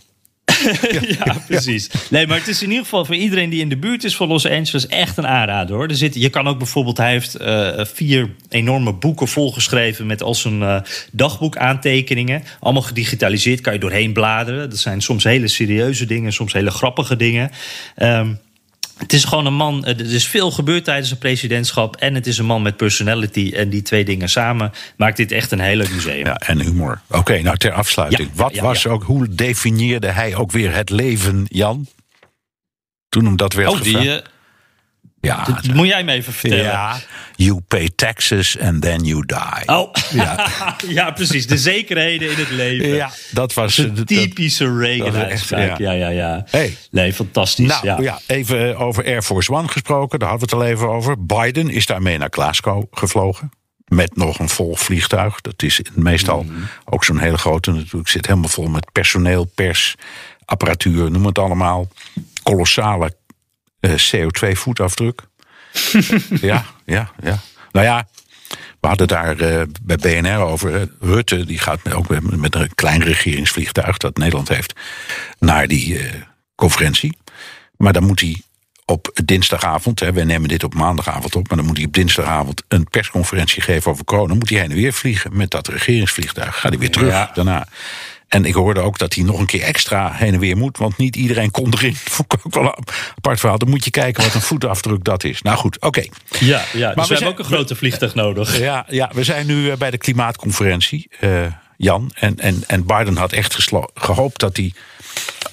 [1.25, 1.89] ja, precies.
[2.09, 4.27] Nee, maar het is in ieder geval voor iedereen die in de buurt is van
[4.27, 5.91] Los Angeles echt een aanrader hoor.
[5.91, 10.61] Zit, je kan ook bijvoorbeeld, hij heeft eh, vier enorme boeken volgeschreven met al zijn
[10.61, 10.81] eh,
[11.11, 12.43] dagboekaantekeningen.
[12.59, 14.69] Allemaal gedigitaliseerd, kan je doorheen bladeren.
[14.69, 17.51] Dat zijn soms hele serieuze dingen, soms hele grappige dingen.
[17.95, 18.33] Ehm,
[19.01, 19.85] het is gewoon een man.
[19.85, 21.95] eh, Er is veel gebeurd tijdens zijn presidentschap.
[21.95, 23.51] En het is een man met personality.
[23.55, 26.25] En die twee dingen samen maakt dit echt een heel leuk museum.
[26.25, 27.01] Ja, en humor.
[27.09, 28.29] Oké, nou ter afsluiting.
[28.33, 28.89] Ja, Wat ja, was ja.
[28.89, 31.87] ook, hoe definieerde hij ook weer het leven, Jan?
[33.09, 34.21] Toen hem dat werd Oh, die.
[35.21, 36.63] Eh, ja, dat moet jij me even vertellen.
[36.63, 36.99] ja,
[37.35, 39.67] you pay taxes and then you die.
[39.77, 40.47] Oh, Ja.
[40.87, 41.11] ja.
[41.11, 41.47] precies.
[41.47, 42.87] De zekerheden in het leven.
[42.87, 45.77] Ja, dat was Een eh, typische Reagan-uitspraak.
[45.77, 46.43] Ja, ja, ja.
[46.49, 46.77] Hey.
[46.91, 47.67] Nee, fantastisch.
[47.67, 47.97] Nou ja.
[47.99, 48.19] ja.
[48.27, 50.19] even over Air Force One gesproken.
[50.19, 51.25] Daar hadden we het al even over.
[51.25, 53.51] Biden is daarmee naar Glasgow gevlogen.
[53.87, 55.41] Met nog een vol vliegtuig.
[55.41, 56.53] Dat is meestal Mhm.
[56.85, 58.09] ook zo'n hele grote natuurlijk.
[58.09, 59.95] Zit helemaal vol met personeel, pers,
[60.45, 61.87] apparatuur, noem het allemaal.
[62.43, 63.11] Kolossale eh,
[63.87, 65.21] CO2-voetafdruk.
[66.41, 67.39] ja, ja, ja.
[67.71, 68.07] Nou ja,
[68.79, 70.75] we hadden daar eh, bij BNR over.
[70.75, 72.07] eh, Rutte die gaat met- ook
[72.37, 74.73] met, een klein regeringsvliegtuig dat Nederland heeft
[75.39, 76.13] naar die eh,
[76.55, 77.17] conferentie.
[77.77, 78.41] Maar dan moet hij
[78.85, 82.63] op dinsdagavond, hè, wij nemen dit op maandagavond op, maar dan moet hij op dinsdagavond
[82.67, 84.27] een persconferentie geven over corona.
[84.27, 86.59] Dan moet hij heen en weer vliegen met dat regeringsvliegtuig.
[86.59, 87.31] Gaat hij weer terug Ja.
[87.33, 87.67] daarna.
[88.31, 90.97] En ik hoorde ook dat hij nog een keer extra heen en weer moet, want
[90.97, 91.95] niet iedereen kon erin.
[92.15, 92.83] Vond ik ook wel een
[93.17, 93.57] apart verhaal.
[93.57, 95.41] Dan moet je kijken wat een voetafdruk dat is.
[95.41, 96.03] Nou goed, oké.
[96.39, 96.59] Ja, ja.
[96.59, 98.57] Dus we we, hebben zijn- ook een grote vliegtuig nodig.
[98.59, 101.29] Ja, ja, we zijn nu eh, bij de klimaatconferentie, eh,
[101.77, 102.11] Jan.
[102.13, 104.73] En, en, en Biden had echt geslo- gehoopt dat hij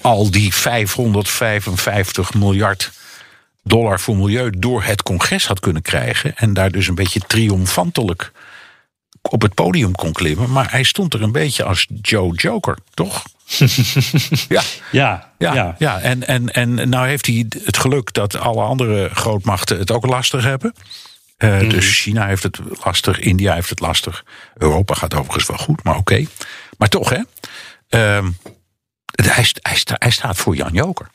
[0.01, 2.91] al die 555 miljard
[3.63, 6.35] dollar voor milieu door het congres had kunnen krijgen.
[6.35, 8.31] En daar dus een beetje triomfantelijk
[9.21, 10.51] op het podium kon klimmen.
[10.51, 13.23] Maar hij stond er een beetje als Joe Joker, toch?
[14.49, 14.61] ja.
[14.91, 15.75] Ja, Ja, ja.
[15.77, 15.99] ja.
[15.99, 20.43] En, en, en nou heeft hij het geluk dat alle andere grootmachten het ook lastig
[20.43, 20.73] hebben.
[21.37, 21.69] Eh, Mhm.
[21.69, 24.25] Dus China heeft het lastig, India heeft het lastig.
[24.57, 26.25] Europa gaat overigens wel goed, maar oké.
[26.77, 27.21] Maar toch, hè?
[27.89, 28.29] Ehm,
[29.23, 31.09] hij, st- hij, sta- hij staat voor Jan Joker.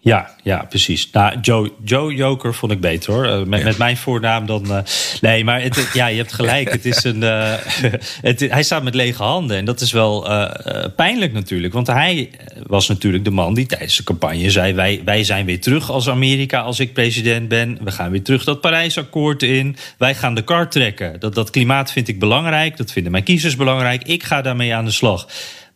[0.00, 1.10] Ja, ja, precies.
[1.10, 3.24] Nou, Joe, Joe Joker vond ik beter hoor.
[3.24, 4.72] Eh, met, met mijn voornaam dan.
[4.74, 4.82] eh,
[5.20, 6.70] nee, maar het, ja, je hebt gelijk.
[6.70, 7.52] Het is een, eh,
[8.20, 9.56] het, hij staat met lege handen.
[9.56, 10.28] En dat is wel
[10.96, 11.72] pijnlijk natuurlijk.
[11.72, 12.30] Want hij
[12.66, 16.08] was natuurlijk de man die tijdens de campagne zei: wij, wij zijn weer terug als
[16.08, 17.78] Amerika als ik president ben.
[17.82, 19.76] We gaan weer terug dat Parijsakkoord in.
[19.98, 21.20] Wij gaan de kar trekken.
[21.20, 22.76] Dat, dat klimaat vind ik belangrijk.
[22.76, 24.02] Dat vinden mijn kiezers belangrijk.
[24.02, 25.26] Ik ga daarmee aan de slag.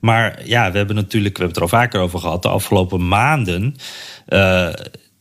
[0.02, 3.08] Maar ja, we hebben natuurlijk, we hebben het er al vaker over gehad, de afgelopen
[3.08, 3.76] maanden.
[4.26, 4.68] Eh,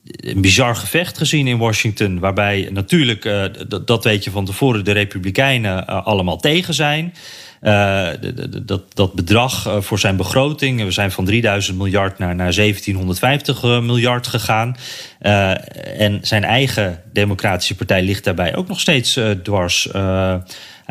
[0.04, 2.20] een bizar gevecht gezien in Washington.
[2.20, 3.44] Waarbij natuurlijk, eh,
[3.86, 7.14] dat weet je van tevoren, de Republikeinen eh, allemaal tegen zijn.
[8.66, 13.82] Dat, dat bedrag voor zijn begroting, we zijn van 3000 miljard naar, naar 1750 eh,
[13.82, 14.76] miljard gegaan.
[15.98, 19.90] En zijn eigen Democratische Partij ligt daarbij ook nog steeds dwars.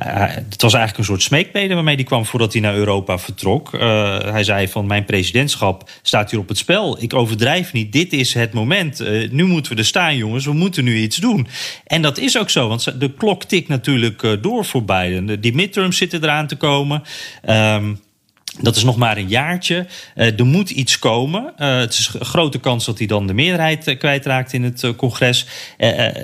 [0.00, 3.74] Eh, het was eigenlijk een soort smeekbede waarmee hij kwam voordat hij naar Europa vertrok.
[3.74, 7.02] Eh, hij zei van mijn presidentschap staat hier op het spel.
[7.02, 9.00] Ik overdrijf niet, dit is het moment.
[9.00, 11.46] Eh, nu moeten we er staan jongens, we moeten nu iets doen.
[11.86, 15.26] En dat is ook zo, want de klok tikt natuurlijk door voor Biden.
[15.26, 17.02] De- Die midterms zitten eraan te komen.
[17.42, 17.92] Ehm
[18.60, 19.86] dat is nog maar een jaartje.
[20.14, 21.52] Er moet iets komen.
[21.56, 25.46] Het is een grote kans dat hij dan de meerderheid kwijtraakt in het congres.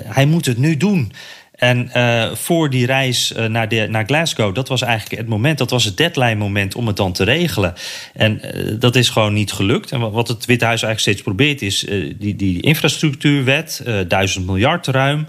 [0.03, 1.11] Hij moet het nu doen.
[1.57, 5.57] En eh, voor die reis eh, naar, de, naar Glasgow, dat was eigenlijk het moment,
[5.57, 7.73] dat was het deadline moment om het dan te regelen.
[8.13, 9.91] En eh, dat is gewoon niet gelukt.
[9.91, 11.85] En wat- het Witte Huis eigenlijk steeds probeert, is
[12.19, 15.27] die, die infrastructuurwet, duizend miljard ruim.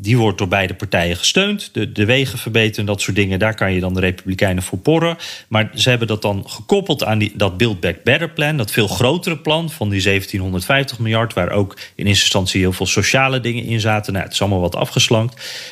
[0.00, 1.70] die wordt door beide partijen gesteund.
[1.72, 5.16] De, wegen verbeteren, en dat soort dingen, daar kan je dan de Republikeinen voor porren.
[5.48, 8.88] Maar ze hebben dat dan gekoppeld aan die, dat Build Back Better plan, dat veel
[8.88, 13.64] grotere plan van die 1750 miljard, waar ook in eerste instantie heel veel sociale dingen
[13.64, 14.12] in zaten.
[14.12, 14.76] Nou, het is allemaal wat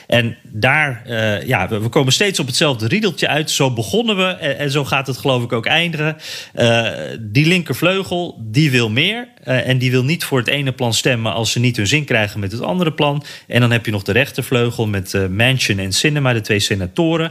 [0.07, 3.51] En daar, eh, ja, we, we komen steeds op hetzelfde riedeltje uit.
[3.51, 6.17] Zo begonnen we en, en zo gaat het geloof ik ook eindigen.
[6.55, 6.87] Eh,
[7.21, 9.29] die linkervleugel, die wil meer.
[9.45, 12.05] eh, en die wil niet voor het ene plan stemmen als ze niet hun zin
[12.05, 13.25] krijgen met het andere plan.
[13.47, 17.31] En dan heb je nog de rechtervleugel met Manchin en Sinema, de twee senatoren.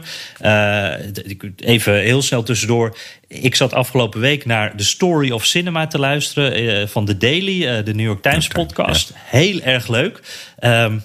[1.24, 2.96] Ik- even heel snel tussendoor.
[3.28, 7.94] Ik zat afgelopen week naar The Story of Cinema te luisteren van The Daily, de
[7.94, 9.12] New York Times podcast.
[9.16, 10.20] Heel erg leuk.
[10.58, 10.98] Ehm,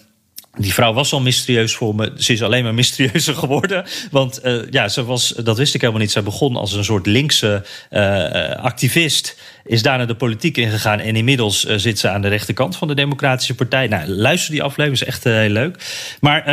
[0.57, 2.13] die vrouw was al mysterieus voor me.
[2.17, 3.85] Ze is alleen maar mysterieuzer geworden.
[4.11, 6.11] Want uh, ja, ze was, dat wist ik helemaal niet.
[6.11, 9.37] Zij begon als een soort linkse uh, activist.
[9.65, 10.99] Is daar naar de politiek ingegaan.
[10.99, 13.87] En inmiddels uh, zit ze aan de rechterkant van de Democratische Partij.
[13.87, 15.77] Nou, luister die aflevering, is echt heel leuk.
[16.19, 16.43] Maar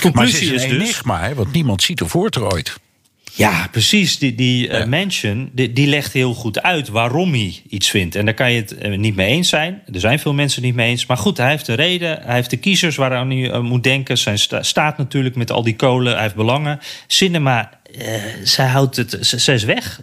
[0.00, 0.80] conclusie maar is, is, dus.
[0.80, 1.34] enigma, hè?
[1.34, 2.78] want niemand ziet er voort er ooit.
[3.34, 4.18] Ja, precies.
[4.18, 8.14] Die, die uh, Mansion die, die, legt heel goed uit waarom hij iets vindt.
[8.14, 9.82] En daar kan je het uh, niet mee eens zijn.
[9.92, 11.06] Er zijn veel mensen niet mee eens.
[11.06, 12.18] Maar goed, hij heeft een reden.
[12.22, 14.18] Hij heeft de kiezers waaraan hij uh, moet denken.
[14.18, 16.12] Zijn sta staat natuurlijk met al die kolen.
[16.12, 16.80] Hij heeft belangen.
[17.06, 18.04] Cinema uh,
[18.42, 20.00] zij houdt het, zij is weg.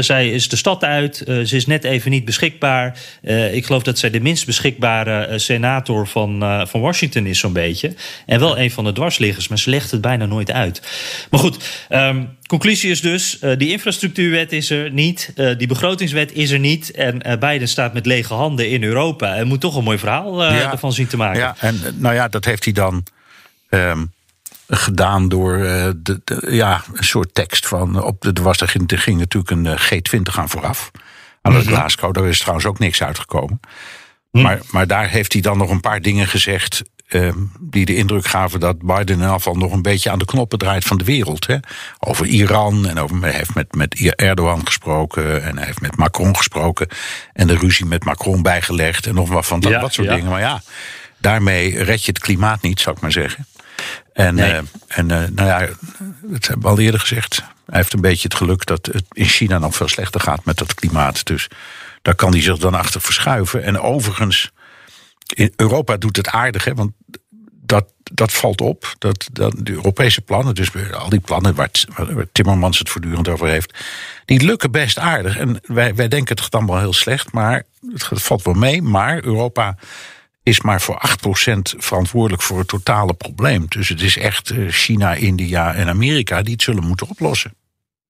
[0.00, 1.22] Zij is de stad uit.
[1.26, 2.98] Uh, ze is net even niet beschikbaar.
[3.22, 7.94] Uh, ik geloof dat zij de minst beschikbare senator van, van Washington is, zo'n beetje.
[8.26, 10.82] En wel een van de dwarsliggers, maar ze legt het bijna nooit uit.
[11.30, 15.32] Maar goed, um, conclusie is dus: die infrastructuurwet is er niet.
[15.56, 16.90] die begrotingswet is er niet.
[16.90, 19.34] En Biden staat met lege handen in Europa.
[19.34, 21.40] En moet toch een mooi verhaal ja, ervan zien te maken.
[21.40, 23.04] Ja, en nou ja, dat heeft hij dan.
[23.70, 24.16] Um
[24.68, 28.02] gedaan door uh, de, de, ja, een soort tekst van.
[28.02, 30.90] Op de, er, was, er, ging, er ging natuurlijk een G20 aan vooraf.
[31.42, 31.74] Aan het -hmm.
[31.74, 33.60] Glasgow, daar is trouwens ook niks uitgekomen.
[34.30, 34.42] Mm.
[34.42, 36.82] Maar, maar daar heeft hij dan nog een paar dingen gezegd.
[37.08, 40.58] Uh, die de indruk gaven dat Biden in afval nog een beetje aan de knoppen
[40.58, 41.46] draait van de wereld.
[41.46, 41.56] Hè?
[41.98, 46.36] Over Iran en over, hij heeft met, met Erdogan gesproken en hij heeft met Macron
[46.36, 46.88] gesproken.
[47.32, 50.14] En de ruzie met Macron bijgelegd en nog wat van dat, ja, dat soort ja.
[50.14, 50.30] dingen.
[50.30, 50.62] Maar ja,
[51.18, 53.46] daarmee red je het klimaat niet, zou ik maar zeggen.
[54.12, 54.52] En, nee.
[54.52, 55.58] uh, en uh, nou ja,
[56.22, 57.42] dat hebben we al eerder gezegd.
[57.66, 60.58] Hij heeft een beetje het geluk dat het in China nog veel slechter gaat met
[60.58, 61.26] dat klimaat.
[61.26, 61.48] Dus
[62.02, 63.62] daar kan hij zich dan achter verschuiven.
[63.62, 64.50] En overigens,
[65.34, 66.92] in Europa doet het aardig, hè, want
[67.68, 68.94] dat, dat valt op.
[68.98, 73.48] Dat, dat de Europese plannen, dus al die plannen waar, waar Timmermans het voortdurend over
[73.48, 73.78] heeft,
[74.24, 75.36] die lukken best aardig.
[75.36, 77.62] En wij, wij denken het gaat allemaal heel slecht, maar
[77.92, 78.82] het valt wel mee.
[78.82, 79.76] Maar Europa
[80.48, 83.66] is maar voor 8% verantwoordelijk voor het totale probleem.
[83.68, 87.54] Dus het is echt China, India en Amerika die het zullen moeten oplossen.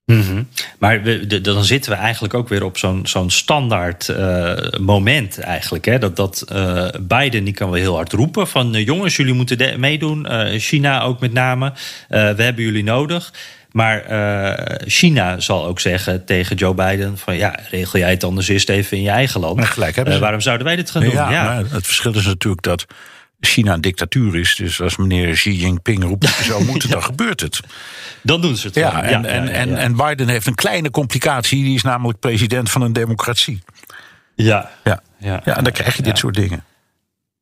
[0.04, 0.48] -hmm.
[0.78, 1.02] Maar
[1.42, 5.84] dan zitten we eigenlijk ook weer op zo'n zo'n standaard uh, moment eigenlijk.
[5.84, 5.98] Hè?
[5.98, 8.72] Dat, dat uh, Biden die kan wel heel hard roepen van...
[8.72, 10.26] Jongens, jullie moeten meedoen.
[10.58, 11.72] China ook met name.
[12.08, 13.32] we hebben jullie nodig.
[13.72, 18.48] Maar uh, China zal ook zeggen tegen Joe Biden: van ja, regel jij het anders
[18.48, 19.64] eerst even in je eigen land.
[19.64, 21.12] gelijk hebben uh, waarom zouden wij dit gaan doen?
[21.12, 21.62] Ja, ja.
[21.70, 22.86] het verschil is natuurlijk dat
[23.40, 24.56] China een dictatuur is.
[24.56, 26.88] Dus als meneer Xi Jinping roept dat zo moet, ja.
[26.88, 27.60] dan gebeurt het.
[28.22, 28.76] Dan doen ze het.
[28.76, 31.64] Ja, en, ja, en, en, en Biden heeft een kleine complicatie.
[31.64, 33.62] Die is namelijk president van een democratie.
[34.34, 34.70] Ja.
[34.84, 36.64] Ja, ja, ja en dan krijg je dit soort dingen.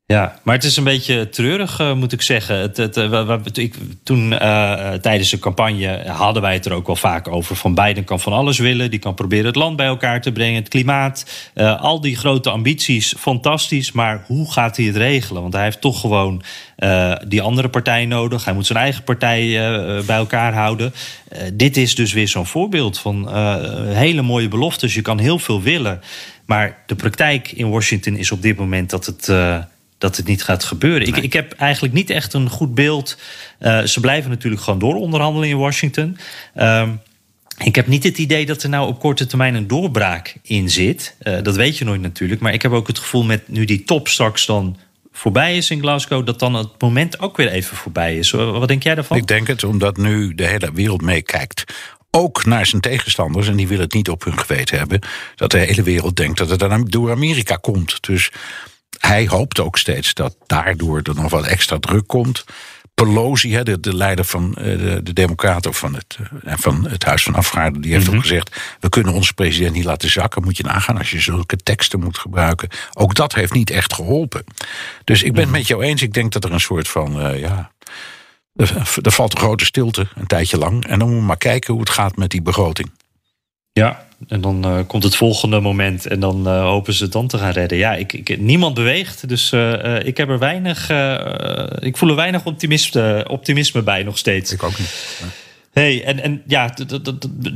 [0.09, 2.57] Ja, maar het is een beetje treurig, uh, moet ik zeggen.
[2.57, 6.97] Het, het, uh, ik, toen uh, tijdens de campagne hadden wij het er ook wel
[6.97, 7.57] vaak over.
[7.57, 8.91] Van Biden kan van alles willen.
[8.91, 10.55] Die kan proberen het land bij elkaar te brengen.
[10.55, 11.51] Het klimaat.
[11.79, 13.93] al die grote ambities, fantastisch.
[13.93, 15.43] Maar hoe gaat hij het regelen?
[15.43, 16.43] Want hij heeft toch gewoon
[17.29, 18.45] die andere partij nodig.
[18.45, 19.49] Hij moet zijn eigen partij
[20.07, 20.93] bij elkaar houden.
[21.53, 23.37] dit is dus weer zo'n voorbeeld van
[23.89, 24.95] hele mooie beloftes.
[24.95, 26.01] Je kan heel veel willen.
[26.45, 29.29] Maar de praktijk in Washington is op dit moment dat het
[29.99, 31.11] dat het niet gaat gebeuren.
[31.11, 31.17] Nee.
[31.17, 33.19] Ik, ik heb eigenlijk niet echt een goed beeld.
[33.61, 36.19] Uh, ze blijven natuurlijk gewoon door onderhandelen in Washington.
[36.57, 37.01] Um,
[37.65, 41.17] ik heb niet het idee dat er nou op korte termijn een doorbraak in zit.
[41.23, 42.41] Uh, dat weet je nooit natuurlijk.
[42.41, 44.77] Maar ik heb ook het gevoel met nu die top straks dan
[45.13, 48.31] voorbij is in Glasgow, dat dan het moment ook weer even voorbij is.
[48.31, 49.17] Wat denk jij daarvan?
[49.17, 51.65] Ik denk het omdat nu de hele wereld meekijkt.
[52.11, 55.01] Ook naar zijn tegenstanders, en die willen het niet op hun geweten hebben,
[55.35, 58.03] dat de hele wereld denkt dat het dan door Amerika komt.
[58.03, 58.31] Dus
[58.99, 62.45] hij hoopt ook steeds dat daardoor er nog wat extra druk komt.
[62.95, 67.83] Pelosi, de, de leider van de, de Democraten van het, van het Huis van Afgevaardigden,
[67.83, 68.19] die heeft mm -hmm.
[68.19, 70.43] ook gezegd: we kunnen onze president niet laten zakken.
[70.43, 72.69] Moet je nagaan als je zulke teksten moet gebruiken.
[72.93, 74.45] Ook dat heeft niet echt geholpen.
[75.05, 76.03] Dus ik ben het met jou eens.
[76.03, 77.71] Ik denk dat er een soort van uh, ja.
[79.03, 80.85] Er valt een grote stilte een tijdje lang.
[80.87, 82.91] En dan moeten we maar kijken hoe het gaat met die begroting.
[83.73, 87.29] Ja, en dan uh, komt het volgende moment en dan uh, hopen ze het dan
[87.29, 87.79] te gaan redden.
[87.79, 90.91] Ja, ik, ik niemand beweegt, dus uh, ik heb er weinig.
[91.79, 94.53] ik voel er weinig optimisme, optimisme bij nog steeds.
[94.53, 95.21] Ik ook niet.
[95.73, 96.75] Hey, en, en ja,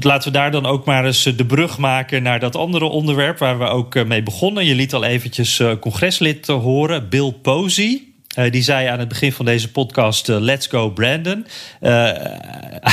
[0.00, 3.58] laten we daar dan ook maar eens de brug maken naar dat andere onderwerp waar
[3.58, 4.64] we ook mee begonnen.
[4.64, 8.09] Je liet al eventjes congreslid horen, Bill Posey.
[8.38, 11.46] Uh, die zei aan het begin van deze podcast: uh, Let's go, Brandon.
[11.80, 12.08] Uh,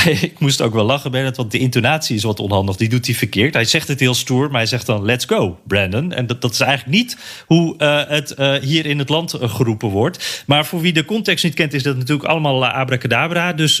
[0.22, 2.76] ik moest ook wel lachen, Bernard, want de intonatie is wat onhandig.
[2.76, 3.54] Die doet hij verkeerd.
[3.54, 6.12] Hij zegt het heel stoer, maar hij zegt dan: Let's go, Brandon.
[6.12, 7.16] En dat, dat is eigenlijk niet
[7.46, 7.74] hoe
[8.08, 10.42] het hier in het land geroepen wordt.
[10.46, 13.52] Maar voor wie de context niet kent, is dat natuurlijk allemaal abracadabra.
[13.52, 13.78] Dus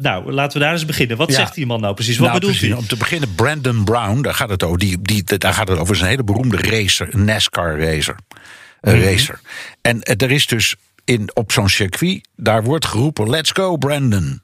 [0.00, 1.16] nou, laten we daar eens beginnen.
[1.16, 1.34] Wat ja.
[1.34, 2.18] zegt die man nou precies?
[2.18, 2.82] Wat nou, bedoelt precies, hij?
[2.82, 4.78] Om te beginnen, Brandon Brown, daar gaat het over.
[4.78, 8.16] Die, die, daar gaat het over zijn hele beroemde racer, NASCAR racer.
[8.18, 8.47] Uh,
[8.80, 9.02] mm -hmm.
[9.02, 9.40] racer.
[9.80, 14.42] En uh, er is dus in, op zo'n circuit, daar wordt geroepen: Let's go, Brandon.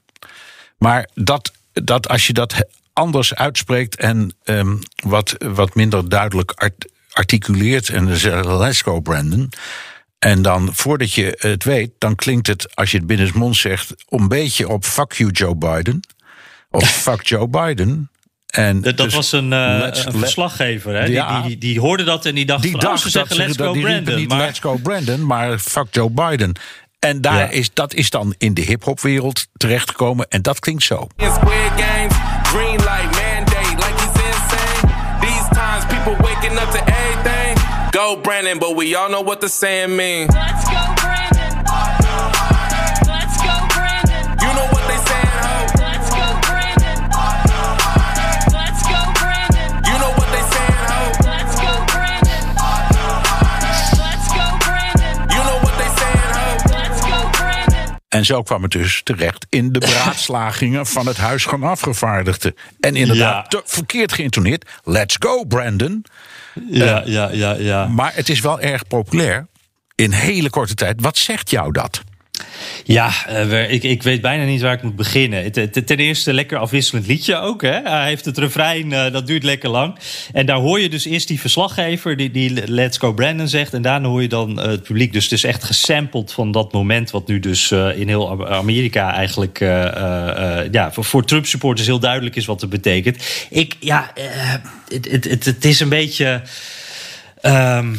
[0.77, 6.89] Maar dat, dat als je dat anders uitspreekt en um, wat, wat minder duidelijk art,
[7.11, 9.49] articuleert en zegt: Let's go, Brandon.
[10.19, 13.93] En dan voordat je het weet, dan klinkt het, als je het binnen mond zegt,
[14.09, 15.99] een beetje op fuck you Joe Biden.
[16.69, 18.09] Of fuck Joe Biden.
[18.55, 21.05] En dat, dat dus was een, uh, een verslaggever, hè?
[21.05, 23.09] Ja, die, die, die, hoorde dat en die dacht: die van, oh, dacht, oh, ze
[23.09, 24.15] zeggen let's go Brandon.
[24.15, 24.39] Niet maar...
[24.39, 26.53] let's go Brandon, maar fuck Joe Biden.
[26.99, 27.49] En daar ja.
[27.49, 31.07] is, dat is dan in de hip-hopwereld terechtgekomen en dat klinkt zo.
[37.91, 40.33] Go Brandon, but we all know what the saying means.
[58.15, 62.55] En zo kwam het dus terecht in de beraadslagingen van het Huis van Afgevaardigden.
[62.79, 63.61] En inderdaad, ja.
[63.65, 64.69] verkeerd geïntoneerd.
[64.83, 66.05] Let's go, Brandon.
[66.69, 67.87] Ja, uh, ja, ja, ja.
[67.87, 69.47] Maar het is wel erg populair
[69.95, 71.01] in hele korte tijd.
[71.01, 72.03] Wat zegt jou dat?
[72.87, 75.51] Ja, uh, ik, ik weet bijna niet waar ik moet beginnen.
[75.85, 77.61] Ten eerste lekker afwisselend liedje ook.
[77.61, 77.79] Hè?
[77.83, 79.97] Hij heeft het refrein, uh, dat duurt lekker lang.
[80.33, 83.73] En daar hoor je dus eerst die verslaggever die, die Let's Go Brandon zegt.
[83.73, 85.13] En daarna hoor je dan uh, het publiek.
[85.13, 87.11] Dus het is echt gesampled van dat moment...
[87.11, 89.59] wat nu dus in heel Amerika eigenlijk...
[90.71, 93.47] ja, voor, voor Trump-supporters heel duidelijk is wat het betekent.
[93.49, 94.11] Ik, ja,
[94.87, 96.41] het, het, het, is een beetje...
[97.41, 97.95] Um,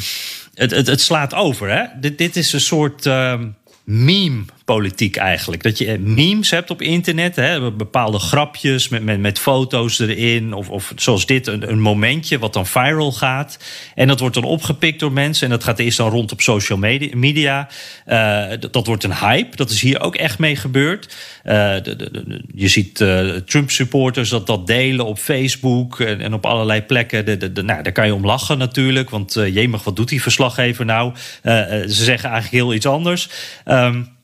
[0.54, 1.70] het, het, het, slaat over.
[1.70, 1.84] Hè?
[2.00, 3.04] Dit, dit is een soort...
[3.04, 3.56] Um,
[3.86, 5.62] meme politiek eigenlijk.
[5.62, 10.52] Dat je memes hebt op internet, hè, bepaalde grapjes met, met, met foto's erin.
[10.52, 13.58] Of, of zoals dit, een, een momentje wat dan viral gaat.
[13.94, 15.44] En dat wordt dan opgepikt door mensen.
[15.44, 16.78] En dat gaat eerst dan rond op social
[17.12, 17.68] media.
[18.06, 19.56] Uh, dat, wordt een hype.
[19.56, 21.16] Dat is hier ook echt mee gebeurd.
[21.44, 21.52] Uh,
[21.82, 26.82] de, de, je ziet uh, Trump-supporters dat dat delen op Facebook en, en op allerlei
[26.82, 27.24] plekken.
[27.54, 29.10] nou, daar kan je om lachen natuurlijk.
[29.10, 31.12] Want jemig, wat doet die verslaggever nou?
[31.42, 33.28] ze zeggen eigenlijk heel iets anders.
[33.64, 34.15] Um,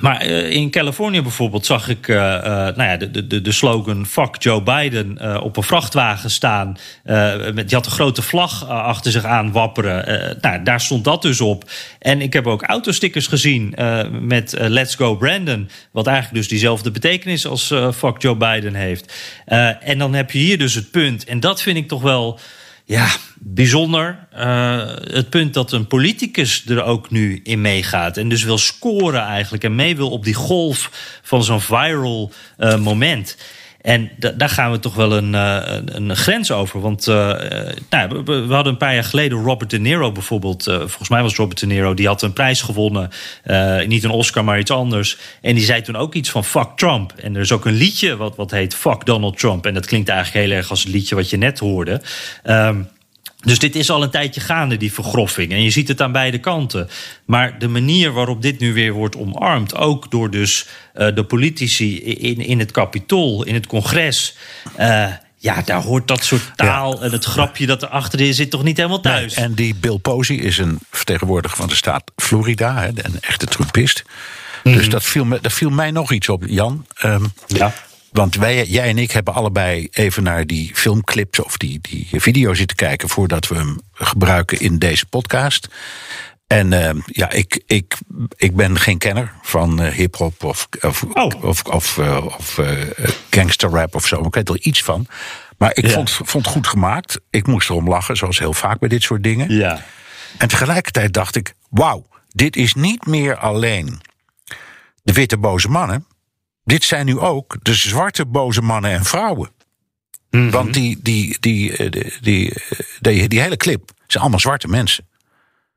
[0.00, 4.06] maar uh, in Californië bijvoorbeeld zag ik uh, uh, nou ja, de, de, de slogan
[4.06, 6.76] Fuck Joe Biden op een vrachtwagen staan.
[7.54, 10.36] met, die had een grote vlag achter zich aan wapperen.
[10.40, 11.70] nou, daar stond dat dus op.
[11.98, 13.74] En ik heb ook autostickers gezien
[14.20, 15.68] met Let's Go Brandon.
[15.92, 19.12] Wat eigenlijk dus diezelfde betekenis als Fuck Joe Biden heeft.
[19.80, 21.24] en dan heb je hier dus het punt.
[21.24, 22.38] En dat vind ik toch wel
[22.88, 23.08] ja,
[23.38, 24.26] bijzonder.
[24.34, 28.16] Uh, het punt dat een politicus er ook nu in meegaat.
[28.16, 29.64] En dus wil scoren eigenlijk.
[29.64, 30.90] En mee wil op die golf
[31.22, 33.36] van zo'n viral uh, moment.
[33.80, 36.80] En daar gaan we toch wel een, uh, een grens over.
[36.80, 40.62] Want nou, we, we, hadden een paar jaar geleden Robert De Niro bijvoorbeeld.
[40.64, 41.94] volgens mij was Robert De Niro.
[41.94, 43.10] Die had een prijs gewonnen.
[43.86, 45.18] niet een Oscar, maar iets anders.
[45.40, 47.12] En die zei toen ook iets van fuck Trump.
[47.12, 49.66] En er is ook een liedje wat, wat heet Fuck Donald Trump.
[49.66, 52.00] En dat klinkt eigenlijk heel erg als het liedje wat je net hoorde.
[52.44, 52.88] Um,
[53.44, 55.52] dus dit is al een tijdje gaande, die vergroffing.
[55.52, 56.88] En je ziet het aan beide kanten.
[57.24, 62.00] Maar de manier waarop dit nu weer wordt omarmd, ook door dus uh, de politici
[62.02, 64.36] in, in het kapitool, in het congres.
[64.78, 68.76] Uh, ja, daar hoort dat soort taal en het grapje dat erachter zit toch niet
[68.76, 69.34] helemaal thuis.
[69.34, 74.04] Nee, en die Bill Posey is een vertegenwoordiger van de staat Florida, een echte Trumpist.
[74.62, 76.86] Mm Dus dat viel, me, dat viel mij nog iets op, Jan.
[77.04, 77.74] Um, ja.
[78.18, 82.54] Want wij, jij en ik hebben allebei even naar die filmclips of die, die video
[82.54, 85.68] zitten kijken voordat we hem gebruiken in deze podcast.
[86.46, 87.96] En uh, ja, ik, ik,
[88.36, 91.44] ik ben geen kenner van uh, hip-hop of, of, oh.
[91.44, 92.60] of, of, uh, of
[93.30, 94.24] gangster rap of zo.
[94.24, 95.06] Ik weet er iets van.
[95.58, 95.92] Maar ik ja.
[95.92, 97.20] vond, vond het goed gemaakt.
[97.30, 99.50] Ik moest erom lachen, zoals heel vaak bij dit soort dingen.
[99.50, 99.84] Ja.
[100.38, 104.00] En tegelijkertijd dacht ik: wauw, dit is niet meer alleen
[105.02, 106.06] de witte boze mannen
[106.68, 109.50] dit zijn nu ook de zwarte boze mannen en vrouwen.
[110.30, 110.50] -hmm.
[110.50, 114.68] Want die, die, die, eh, die, die, eh, die, die, hele clip zijn allemaal zwarte
[114.68, 115.06] mensen.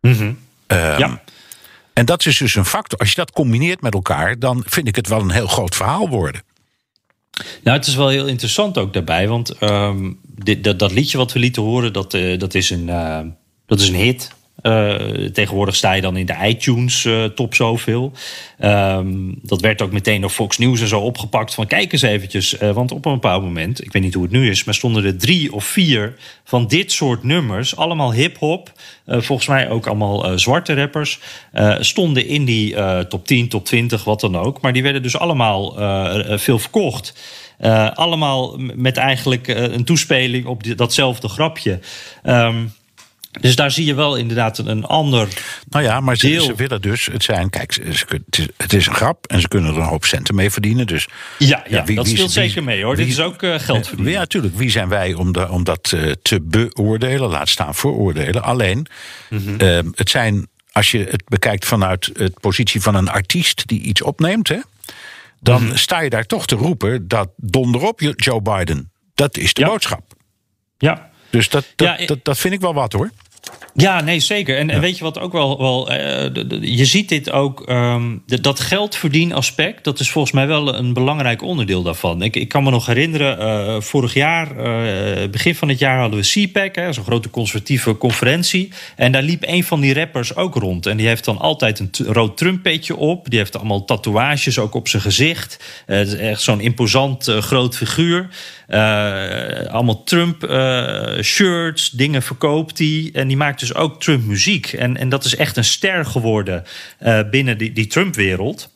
[0.01, 0.19] -hmm.
[0.21, 0.37] um,
[0.67, 1.21] ja.
[1.93, 2.99] En dat is dus een factor.
[2.99, 6.09] Als je dat combineert met elkaar, dan vind ik het wel een heel groot verhaal
[6.09, 6.43] worden.
[7.63, 9.27] Nou, het is wel heel interessant ook daarbij.
[9.27, 12.87] Want um, dit, dat, dat, liedje wat we lieten horen, dat, uh, dat, is, een,
[12.87, 13.19] uh,
[13.65, 14.31] dat is een hit.
[14.63, 18.11] Uh, tegenwoordig sta je dan in de iTunes uh, top zoveel.
[18.59, 21.53] Um, dat werd ook meteen door Fox News en zo opgepakt.
[21.53, 22.61] Van kijk eens eventjes.
[22.61, 25.05] Uh, want op een bepaald moment, ik weet niet hoe het nu is, maar stonden
[25.05, 27.75] er drie of vier van dit soort nummers.
[27.75, 28.71] Allemaal hip-hop.
[29.05, 31.19] volgens mij ook allemaal zwarte rappers.
[31.79, 32.75] stonden in die
[33.07, 34.61] top 10, top 20, wat dan ook.
[34.61, 35.73] Maar die werden dus allemaal
[36.37, 37.13] veel verkocht.
[37.93, 41.79] allemaal met eigenlijk een toespeling op datzelfde grapje.
[42.23, 42.71] Um,
[43.39, 45.27] Dus daar zie je wel inderdaad een ander.
[45.69, 47.05] Nou ja, maar ze, willen dus.
[47.05, 49.85] Het zijn, kijk, ze, het, is, het is een grap en ze kunnen er een
[49.87, 50.87] hoop centen mee verdienen.
[50.87, 51.07] Dus
[51.37, 52.95] Ja, ja, wie- dat speelt wie- zeker mee hoor.
[52.95, 54.13] wie- Dit is ook eh, geld verdienen.
[54.13, 54.55] Ja, natuurlijk.
[54.57, 57.29] Wie zijn wij om, de, om dat eh, te beoordelen?
[57.29, 58.43] Laat staan veroordelen.
[58.43, 58.85] Alleen,
[59.29, 59.55] Mhm.
[59.59, 64.01] eh, het zijn, als je het bekijkt vanuit de positie van een artiest die iets
[64.01, 64.57] opneemt, hè,
[65.39, 65.75] dan Mhm.
[65.75, 68.91] sta je daar toch te roepen dat donder op Joe Biden.
[69.13, 69.67] Dat is de Ja.
[69.67, 70.01] boodschap.
[70.77, 71.09] Ja.
[71.31, 73.09] Dus dat, dat, Ja, ik- dat, dat vind ik wel wat hoor.
[73.73, 74.57] Ja, nee, zeker.
[74.57, 75.57] En, weet je wat ook wel.
[75.59, 76.23] wel eh,
[76.61, 77.65] je ziet dit ook.
[78.25, 82.21] de- dat geldverdienaspect, dat is volgens mij wel een belangrijk onderdeel daarvan.
[82.21, 86.19] Ik, ik kan me nog herinneren, eh, vorig jaar, eh, begin van het jaar hadden
[86.19, 88.71] we CPAC, hè, zo'n grote conservatieve conferentie.
[88.95, 90.85] En daar liep een van die rappers ook rond.
[90.85, 93.29] En die heeft dan altijd een rood Trump-petje op.
[93.29, 95.63] Die heeft allemaal tatoeages ook op zijn gezicht.
[95.85, 98.27] Eh, het is echt zo'n imposant eh, groot figuur.
[98.71, 103.09] Eh, allemaal Trump-shirts, dingen verkoopt hij.
[103.13, 104.73] En die maakt dus ook Trump-muziek.
[104.73, 106.63] En, en dat is echt een ster geworden
[106.97, 108.69] eh, binnen die, die Trump-wereld.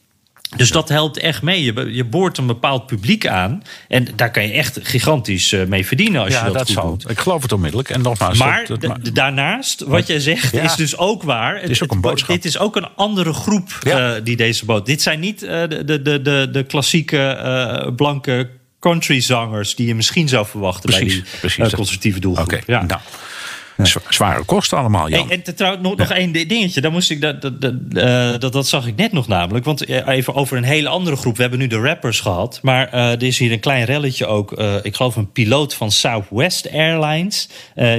[0.57, 1.63] Dus dat helpt echt mee.
[1.63, 3.61] Je, je boort een bepaald publiek aan.
[3.87, 6.89] En daar kan je echt gigantisch eh, mee verdienen als je dat, goed zal.
[6.89, 7.09] doet.
[7.09, 7.89] Ik geloof het onmiddellijk.
[7.89, 10.61] En nogmaals, Maar dat- dat- da- daarnaast, wat jij zegt, Ja.
[10.63, 11.61] is dus ook waar.
[11.61, 12.35] is ook een boodschap.
[12.35, 14.15] Dit is ook een andere groep Ja.
[14.15, 14.85] eh, die deze boot.
[14.85, 18.49] Dit zijn niet eh, de, de, de, de, de klassieke eh, blanke
[18.89, 22.59] countryzangers die je misschien zou verwachten Precies, bij die precies eh, conservatieve doelgroep.
[22.67, 22.81] Ja.
[22.85, 23.01] nou.
[23.83, 25.31] zwa- Zware kosten allemaal, Jan.
[25.31, 26.81] En te- trouw, nog, nog één di- dingetje.
[26.81, 29.65] Dan moest ik dat, dat, dat, eh, dat, dat zag ik net nog namelijk.
[29.65, 31.35] Want eh, even over een hele andere groep.
[31.35, 32.59] We hebben nu de rappers gehad.
[32.61, 34.51] Maar eh, er is hier een klein relletje ook.
[34.83, 37.49] ik geloof een piloot van Southwest Airlines.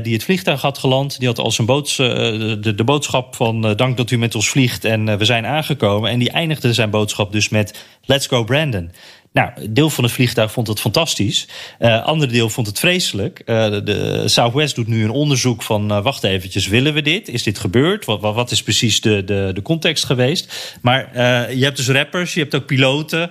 [0.02, 1.18] die het vliegtuig had geland.
[1.18, 4.48] Die had al zijn boods, eh, de, de boodschap van dank dat u met ons
[4.48, 4.84] vliegt.
[4.84, 6.10] En we zijn aangekomen.
[6.10, 8.90] En die eindigde zijn boodschap dus met let's go Brandon.
[9.36, 11.48] Nou, deel van het vliegtuig vond het fantastisch.
[11.78, 13.38] Eh ander deel vond het vreselijk.
[13.38, 15.90] Eh, de, Southwest doet nu een onderzoek van...
[15.90, 17.28] eh, wacht eventjes, willen we dit?
[17.28, 18.04] Is dit gebeurd?
[18.04, 20.76] Wat, wat, wat is precies de, de, de context geweest?
[20.80, 21.08] Maar
[21.56, 23.30] je hebt dus rappers, je hebt ook piloten.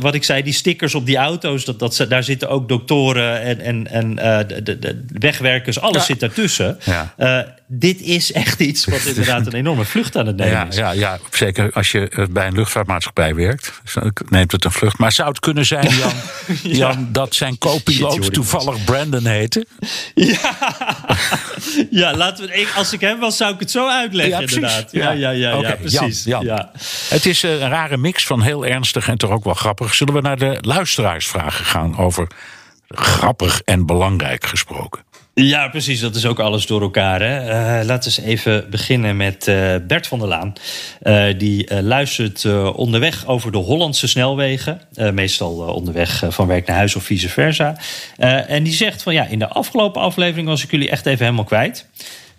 [0.00, 1.64] Wat ik zei, die stickers op die auto's...
[1.64, 4.14] Dat, dat, daar zitten ook doktoren en, en, en
[4.46, 5.80] de, de, de wegwerkers.
[5.80, 6.04] Alles Ja.
[6.04, 6.78] zit daartussen.
[6.84, 7.14] Ja.
[7.74, 10.76] Dit is echt iets wat inderdaad een enorme vlucht aan het nemen is.
[10.76, 13.80] ja, ja, zeker als je eh, bij een luchtvaartmaatschappij werkt,
[14.28, 14.98] neemt het een vlucht.
[14.98, 16.12] Maar zou het kunnen zijn, Jan,
[16.62, 19.66] Jan dat zijn co-piloot toevallig Brandon heette?
[20.14, 20.56] Ja,
[21.90, 24.92] ja laten we, als ik hem was, zou ik het zo uitleggen, Ja, inderdaad.
[24.92, 26.24] Ja, ja, ja, precies.
[26.24, 26.56] Jan, Jan.
[26.56, 26.70] Ja.
[27.08, 29.94] Het is eh, een rare mix van heel ernstig en toch ook wel grappig.
[29.94, 32.26] Zullen we naar de luisteraarsvragen gaan over
[32.88, 35.04] grappig en belangrijk gesproken?
[35.34, 36.00] Ja, precies.
[36.00, 37.20] Dat is ook alles door elkaar.
[37.20, 37.38] Hè?
[37.38, 40.52] Eh, laten we eens even beginnen met eh, Bert van der Laan.
[41.02, 44.80] Eh, die luistert onderweg over de Hollandse snelwegen.
[45.12, 47.76] Meestal onderweg van werk naar huis of vice versa.
[48.46, 51.44] En die zegt van ja, in de afgelopen aflevering was ik jullie echt even helemaal
[51.44, 51.86] kwijt.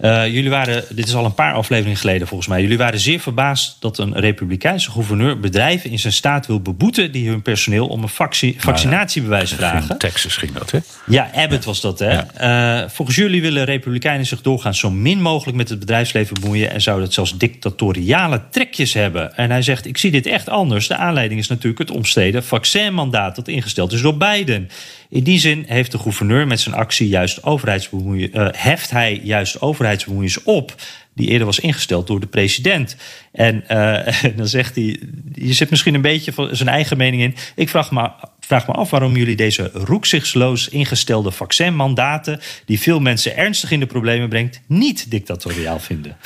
[0.03, 2.61] Eh, jullie waren, dit is al een paar afleveringen geleden volgens mij.
[2.61, 7.29] Jullie waren zeer verbaasd dat een republikeinse gouverneur bedrijven in zijn staat wil beboeten die
[7.29, 9.89] hun personeel om een vaci- vaccinatiebewijs vragen.
[9.89, 10.79] In Texas ging dat, hè?
[11.05, 12.17] Ja, Abbott was dat, hè?
[12.17, 16.81] Eh, volgens jullie willen Republikeinen zich doorgaans zo min mogelijk met het bedrijfsleven bemoeien en
[16.81, 19.35] zouden het zelfs dictatoriale trekjes hebben.
[19.37, 20.87] En hij zegt: Ik zie dit echt anders.
[20.87, 24.69] De aanleiding is natuurlijk het omstreden vaccinmandaat dat ingesteld is door Biden.
[25.13, 29.61] In die zin heeft de gouverneur met zijn actie juist overheidsbemoeien, eh, heft hij juist
[29.61, 30.75] overheidsbemoeienis op.
[31.15, 32.95] Die eerder was ingesteld door de president.
[33.31, 34.99] En eh, dan zegt hij:
[35.33, 37.35] Je zit misschien een beetje van zijn eigen mening in.
[37.55, 38.09] Ik vraag me,
[38.39, 42.39] vraag af waarom jullie deze roekzichtsloos ingestelde vaccinmandaten.
[42.65, 44.61] die veel mensen ernstig in de problemen brengt.
[44.67, 46.17] niet dictatoriaal vinden.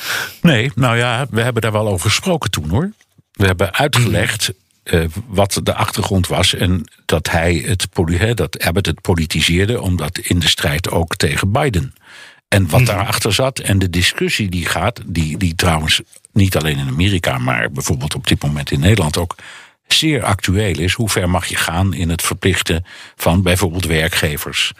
[0.42, 2.92] Nee, nou ja, we hebben daar wel over gesproken toen hoor.
[3.32, 4.52] We hebben uitgelegd
[4.90, 7.88] eh, wat de achtergrond was en dat hij het,
[8.34, 11.94] dat Abbott het politiseerde, omdat in de strijd ook tegen Biden.
[12.48, 16.00] En wat daarachter zat en de discussie die gaat, die, die trouwens
[16.32, 19.34] niet alleen in Amerika, maar bijvoorbeeld op dit moment in Nederland ook
[19.86, 20.92] zeer actueel is.
[20.92, 22.84] Hoe ver mag je gaan in het verplichten
[23.16, 24.72] van bijvoorbeeld werkgevers?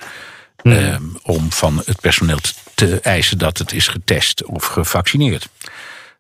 [0.62, 2.38] ehm, om van het personeel
[2.74, 5.48] te eisen dat het is getest of gevaccineerd.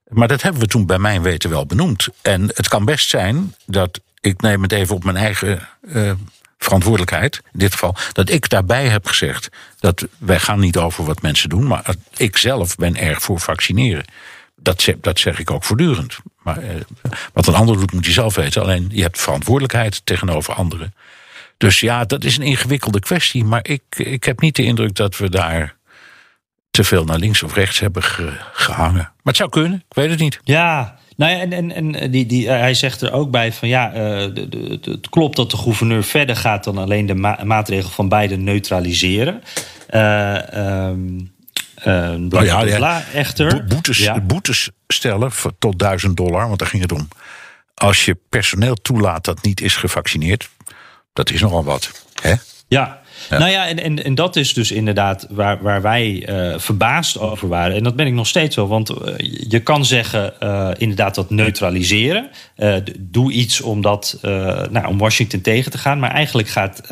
[0.08, 2.08] Maar dat hebben we toen bij mijn weten wel benoemd.
[2.22, 6.12] En het kan best zijn dat, ik neem het even op mijn eigen eh,
[6.58, 9.48] verantwoordelijkheid, in dit geval, dat ik daarbij heb gezegd
[9.80, 14.04] dat wij gaan niet over wat mensen doen, maar ik zelf ben erg voor vaccineren.
[14.56, 16.18] Dat zeg, dat zeg ik ook voortdurend.
[16.42, 16.74] Maar eh,
[17.32, 18.62] wat een ander doet, moet je zelf weten.
[18.62, 20.94] Alleen je hebt verantwoordelijkheid tegenover anderen.
[21.56, 23.44] Dus ja, dat is een ingewikkelde kwestie.
[23.44, 25.76] Maar ik, ik heb niet de indruk dat we daar
[26.78, 28.94] te veel naar links of rechts hebben ge- gehangen.
[28.94, 30.40] Maar het zou kunnen, ik weet het niet.
[30.44, 33.68] Ja, nou ja, en, en, en die, die, eh, hij zegt er ook bij van
[33.68, 33.98] ja, eh,
[34.34, 38.44] de, het klopt dat de gouverneur verder gaat dan alleen de ma- maatregel van Biden
[38.44, 39.42] neutraliseren.
[39.86, 40.52] Eh,
[40.86, 41.18] ehm,
[41.78, 43.56] Uh, Nou ja, bla echter.
[43.56, 44.20] Bo- boetes, Ja.
[44.20, 47.08] boetes stellen voor- tot 1000 dollar, want daar ging het om.
[47.74, 50.48] Als je personeel toelaat dat niet is gevaccineerd,
[51.12, 52.04] dat is nogal wat.
[52.22, 52.34] Hè?
[52.68, 53.00] Ja.
[53.30, 57.48] Nou ja, en, en, en dat is dus inderdaad waar, waar wij eh, verbaasd over
[57.48, 57.76] waren.
[57.76, 58.68] En dat ben ik nog steeds wel.
[58.68, 59.14] Want eh,
[59.48, 62.30] je kan zeggen, eh, inderdaad, dat neutraliseren.
[62.98, 64.18] Doe iets om, dat,
[64.70, 65.98] nou, om Washington tegen te gaan.
[65.98, 66.82] Maar eigenlijk gaat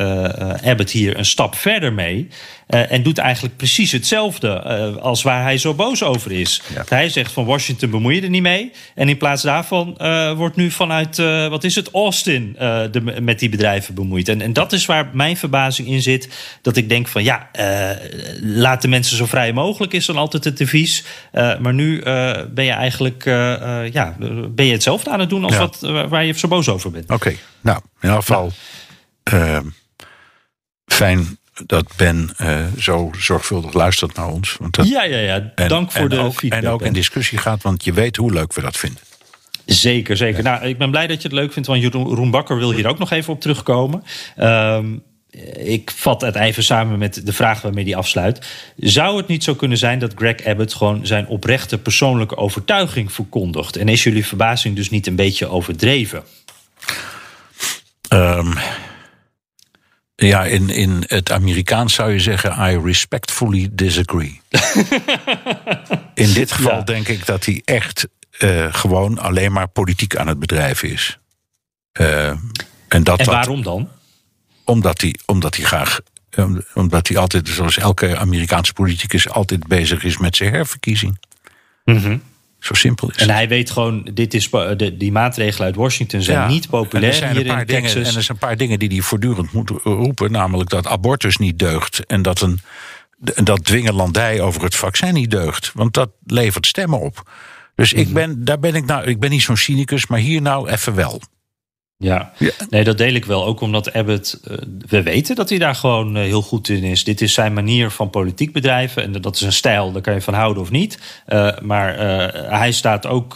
[0.63, 2.27] Abbott hier een stap verder mee.
[2.67, 4.61] en doet eigenlijk precies hetzelfde
[4.99, 6.61] als waar hij zo boos over is.
[6.73, 6.83] Ja.
[6.87, 8.71] Hij zegt van Washington bemoei je er niet mee.
[8.95, 9.97] En in plaats daarvan
[10.35, 11.17] wordt nu vanuit,
[11.49, 12.55] wat is het, Austin
[12.91, 14.29] de, met die bedrijven bemoeid.
[14.29, 16.16] En, en dat is waar mijn verbazing in zit.
[16.61, 17.89] Dat ik denk van ja, eh,
[18.41, 21.03] laat de mensen zo vrij mogelijk is dan altijd het devies.
[21.31, 23.23] Eh, maar nu eh, ben je eigenlijk
[23.91, 24.15] ja,
[24.49, 25.59] ben je hetzelfde aan het doen als Ja.
[25.59, 27.09] wat, waar je zo boos over bent.
[27.11, 28.51] Oké, nou, in elk geval
[29.23, 29.59] eh,
[30.85, 32.29] fijn dat Ben
[32.79, 34.55] zo zorgvuldig luistert naar ons.
[34.59, 35.51] Want dat, Ja, ja, ja.
[35.55, 36.61] en- Dank voor en de ook, feedback.
[36.63, 38.99] En ook in discussie gaat, want je weet hoe leuk we dat vinden.
[39.65, 40.43] Zeker, zeker.
[40.43, 42.87] Nou, ik ben blij dat je het leuk vindt, want Jeroen Roen Bakker wil hier
[42.87, 44.03] ook nog even op terugkomen.
[44.35, 44.85] Ehm,
[45.57, 48.47] ik vat het even samen met de vraag waarmee hij afsluit.
[48.77, 53.75] Zou het niet zo kunnen zijn dat Greg Abbott gewoon zijn oprechte persoonlijke overtuiging verkondigt?
[53.75, 56.23] En is jullie verbazing dus niet een beetje overdreven?
[58.07, 58.53] Ehm,
[60.15, 64.41] ja, in, in het Amerikaans zou je zeggen: I respectfully disagree.
[66.13, 66.81] in dit geval Ja.
[66.81, 68.07] denk ik dat hij echt
[68.37, 71.19] eh, gewoon alleen maar politiek aan het bedrijven is.
[71.91, 72.39] Eh, en
[72.87, 73.89] dat En dat, waarom dan?
[74.67, 75.99] Omdat hij, omdat hij graag.
[76.35, 81.17] om- Omdat hij altijd, zoals elke Amerikaanse politicus, altijd bezig is met zijn herverkiezing.
[82.59, 83.29] Zo simpel is Mhm.
[83.29, 86.69] En hij weet gewoon, dit is, de, die maatregelen uit Washington zijn Ja, niet en
[86.69, 88.09] populair er zijn hier een paar in dingen, Texas.
[88.11, 90.31] En er zijn een paar dingen die hij voortdurend moet roepen.
[90.31, 92.05] Namelijk dat abortus niet deugt.
[92.05, 92.59] En dat, een,
[93.35, 95.71] en dat dwingelandij over het vaccin niet deugt.
[95.73, 97.29] Want dat levert stemmen op.
[97.75, 98.01] Dus Mhm.
[98.01, 100.95] ik, ben, daar ben ik, nou, ik ben niet zo'n cynicus, maar hier nou even
[100.95, 101.21] wel.
[101.99, 102.31] Ja.
[102.37, 102.51] Ja.
[102.69, 103.45] nee, dat deel ik wel.
[103.45, 107.03] Ook omdat Abbott, eh, we weten dat hij daar gewoon eh, heel goed in is.
[107.03, 109.03] Dit is zijn manier van politiek bedrijven.
[109.03, 110.99] En dat is een stijl, daar kan je van houden of niet.
[111.25, 111.97] Eh, maar
[112.49, 113.35] hij staat ook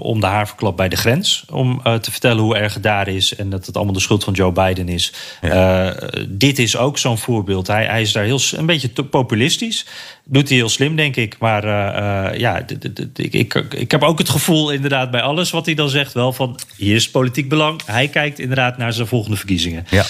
[0.00, 1.44] om de haverklap bij de grens.
[1.50, 3.36] Om te vertellen hoe erg het daar is.
[3.36, 5.12] En dat het allemaal de schuld van Joe Biden is.
[6.28, 7.66] Dit is ook zo'n voorbeeld.
[7.66, 9.86] Hij, hij is daar heel, een beetje te populistisch.
[10.30, 11.36] Doet hij heel slim, denk ik.
[11.38, 12.64] Maar eh, eh, ja,
[13.16, 16.12] ik, ik, ik heb ook het gevoel inderdaad bij alles wat hij dan zegt...
[16.12, 17.80] wel van, hier is politiek belang.
[17.84, 19.86] Hij kijkt inderdaad naar zijn volgende verkiezingen.
[19.90, 20.04] Ja.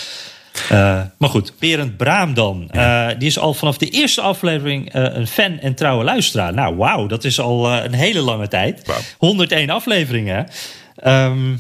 [0.69, 2.71] Eh, maar goed, Berend Braam dan.
[3.19, 6.55] Die is al vanaf de eerste aflevering een fan en trouwe luisteraar.
[6.55, 8.87] Nou, wauw, dat is al een hele lange tijd.
[8.87, 9.01] Wauw.
[9.19, 10.47] 101 afleveringen.
[10.95, 11.51] hè.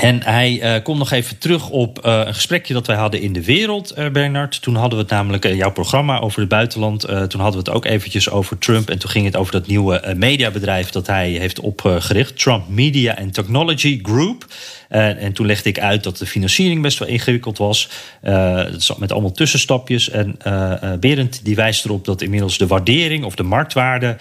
[0.00, 3.32] En hij eh, komt nog even terug op eh, een gesprekje dat wij hadden in
[3.32, 4.62] de wereld, eh, Bernard.
[4.62, 7.00] Toen hadden we het namelijk, eh, jouw programma over het buitenland.
[7.00, 8.90] toen hadden we het ook eventjes over Trump.
[8.90, 12.38] En toen ging het over dat nieuwe mediabedrijf dat hij heeft opgericht.
[12.38, 14.46] Trump Media and Technology Group.
[14.88, 17.88] Eh, en toen legde ik uit dat de financiering best wel ingewikkeld was.
[18.20, 20.10] Eh, het zat met allemaal tussenstapjes.
[20.10, 24.16] En eh eh, Berend die wijst erop dat inmiddels de waardering of de marktwaarde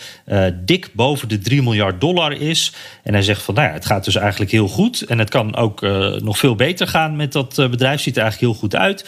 [0.65, 2.73] dik boven de 3 miljard dollar is.
[3.03, 5.01] En hij zegt van nou ja, het gaat dus eigenlijk heel goed.
[5.01, 5.81] En het kan ook
[6.21, 8.01] nog veel beter gaan met dat bedrijf.
[8.01, 9.05] Ziet er eigenlijk heel goed uit.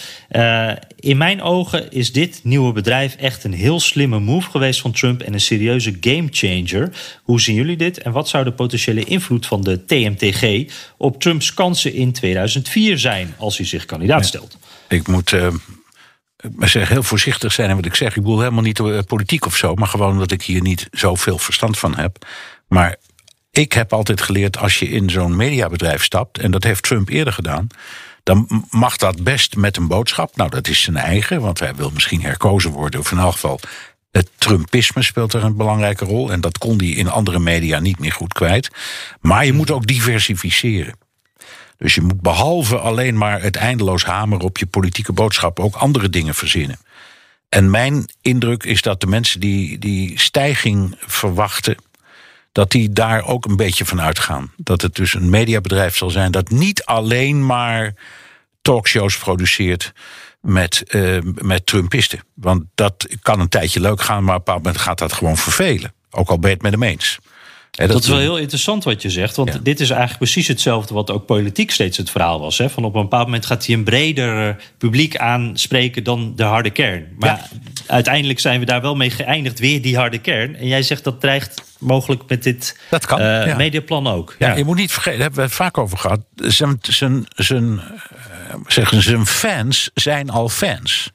[1.00, 5.22] In mijn ogen is dit nieuwe bedrijf echt een heel slimme move geweest van Trump
[5.22, 6.92] en een serieuze gamechanger.
[7.24, 8.02] Hoe zien jullie dit?
[8.02, 13.36] En wat zou de potentiële invloed van de TMTG op Trumps kansen in 2004 zijn
[13.38, 14.58] als hij zich kandidaat stelt?
[14.88, 15.48] Ik moet eh,
[16.60, 18.16] ik zeg, heel voorzichtig zijn in wat ik zeg.
[18.16, 21.38] Ik bedoel helemaal niet eh, politiek of zo, maar gewoon omdat ik hier niet zoveel
[21.38, 22.26] verstand van heb.
[22.68, 22.96] Maar
[23.52, 27.34] ik heb altijd geleerd, als je in zo'n mediabedrijf stapt, en dat heeft Trump eerder
[27.34, 27.68] gedaan,
[28.24, 30.36] dan mag dat best met een boodschap.
[30.36, 33.60] Nou, dat is zijn eigen, want hij wil misschien herkozen worden, of in elk geval.
[34.12, 36.32] Het Trumpisme speelt er een belangrijke rol.
[36.32, 38.70] En dat kon hij in andere media niet meer goed kwijt.
[39.22, 40.96] Maar je moet ook diversificeren.
[41.80, 46.10] Dus je moet behalve alleen maar het eindeloos hamer op je politieke boodschap ook andere
[46.10, 46.80] dingen verzinnen.
[47.50, 51.78] En mijn indruk is dat de mensen die die stijging verwachten,
[52.52, 54.52] dat die daar ook een beetje van uitgaan.
[54.58, 57.94] Dat het dus een mediabedrijf zal zijn dat niet alleen maar
[58.62, 59.94] talkshows produceert
[60.42, 62.20] met, eh, met Trumpisten.
[62.34, 65.38] Want dat kan een tijdje leuk gaan, maar op een bepaald moment gaat dat gewoon
[65.38, 65.94] vervelen.
[66.10, 67.20] Ook al ben je het met hem eens.
[67.88, 69.36] Dat is wel heel interessant wat je zegt.
[69.36, 69.60] Want Ja.
[69.64, 72.58] dit is eigenlijk precies hetzelfde wat ook politiek steeds het verhaal was.
[72.58, 72.70] Hè?
[72.70, 76.70] Van op een bepaald moment gaat hij een breder eh, publiek aanspreken dan de harde
[76.70, 77.08] kern.
[77.18, 77.50] Maar
[77.88, 80.56] uiteindelijk zijn we daar wel mee geëindigd, weer die harde kern.
[80.56, 83.56] En jij zegt dat dreigt mogelijk met dit Dat kan, eh, ja.
[83.56, 84.36] mediaplan ook.
[84.40, 86.22] Ja, je moet niet vergeten, daar hebben we het vaak over gehad.
[86.36, 91.12] Zijn, zijn, zijn, eh, zeggen, zijn fans zijn al fans.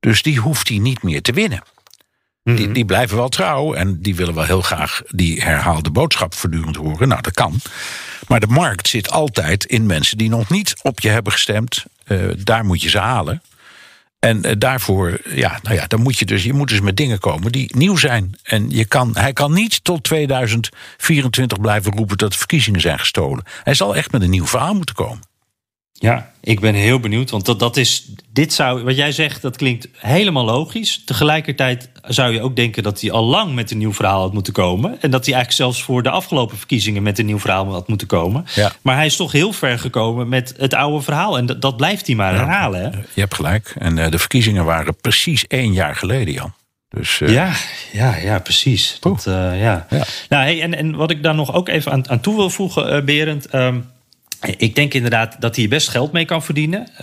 [0.00, 1.62] Dus die hoeft hij niet meer te winnen.
[2.44, 6.76] Die, die blijven wel trouw en die willen wel heel graag die herhaalde boodschap voortdurend
[6.76, 7.08] horen.
[7.08, 7.60] Nou, dat kan.
[8.28, 11.84] Maar de markt zit altijd in mensen die nog niet op je hebben gestemd.
[12.06, 13.42] Uh, daar moet je ze halen.
[14.18, 17.18] En uh, daarvoor, ja, nou ja, dan moet je dus, je moet dus met dingen
[17.18, 18.34] komen die nieuw zijn.
[18.42, 23.44] En je kan, hij kan niet tot 2024 blijven roepen dat de verkiezingen zijn gestolen.
[23.62, 25.20] Hij zal echt met een nieuw verhaal moeten komen.
[25.92, 27.30] Ja, ik ben heel benieuwd.
[27.30, 31.02] Want dat, dat is, dit zou, wat jij zegt, dat klinkt helemaal logisch.
[31.04, 34.52] Tegelijkertijd zou je ook denken dat hij al lang met een nieuw verhaal had moeten
[34.52, 34.90] komen.
[34.90, 38.06] En dat hij eigenlijk zelfs voor de afgelopen verkiezingen met een nieuw verhaal had moeten
[38.06, 38.46] komen.
[38.54, 38.72] Ja.
[38.82, 41.38] Maar hij is toch heel ver gekomen met het oude verhaal.
[41.38, 42.80] En dat, dat blijft hij maar herhalen.
[42.80, 42.88] Hè?
[42.88, 43.74] Je hebt gelijk.
[43.78, 46.54] En uh, de verkiezingen waren precies één jaar geleden, Jan.
[46.88, 47.32] Dus, uh...
[47.32, 47.52] ja,
[47.92, 48.96] ja, ja, precies.
[49.00, 49.86] Dat, uh, ja.
[49.90, 50.04] ja.
[50.28, 53.04] Nou, hey, en, en wat ik daar nog ook even aan, aan toe wil voegen,
[53.04, 53.54] Berend.
[53.54, 53.90] Um,
[54.56, 56.88] ik denk inderdaad dat hij best geld mee kan verdienen.
[56.94, 56.98] Uh,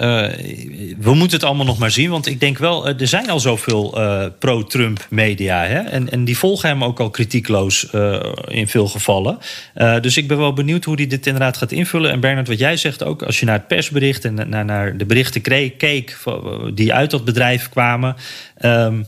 [0.97, 2.09] we moeten het allemaal nog maar zien.
[2.09, 5.63] Want ik denk wel, er zijn al zoveel uh, pro-Trump media.
[5.63, 5.79] Hè?
[5.79, 7.87] En, en die volgen hem ook al kritiekloos
[8.47, 9.37] in veel gevallen.
[10.01, 12.11] dus ik ben wel benieuwd hoe hij dit inderdaad gaat invullen.
[12.11, 15.05] En Bernard, wat jij zegt ook, als je naar het persbericht en naar, naar de
[15.05, 16.17] berichten keek
[16.73, 18.15] die uit dat bedrijf kwamen.
[18.61, 19.07] Um,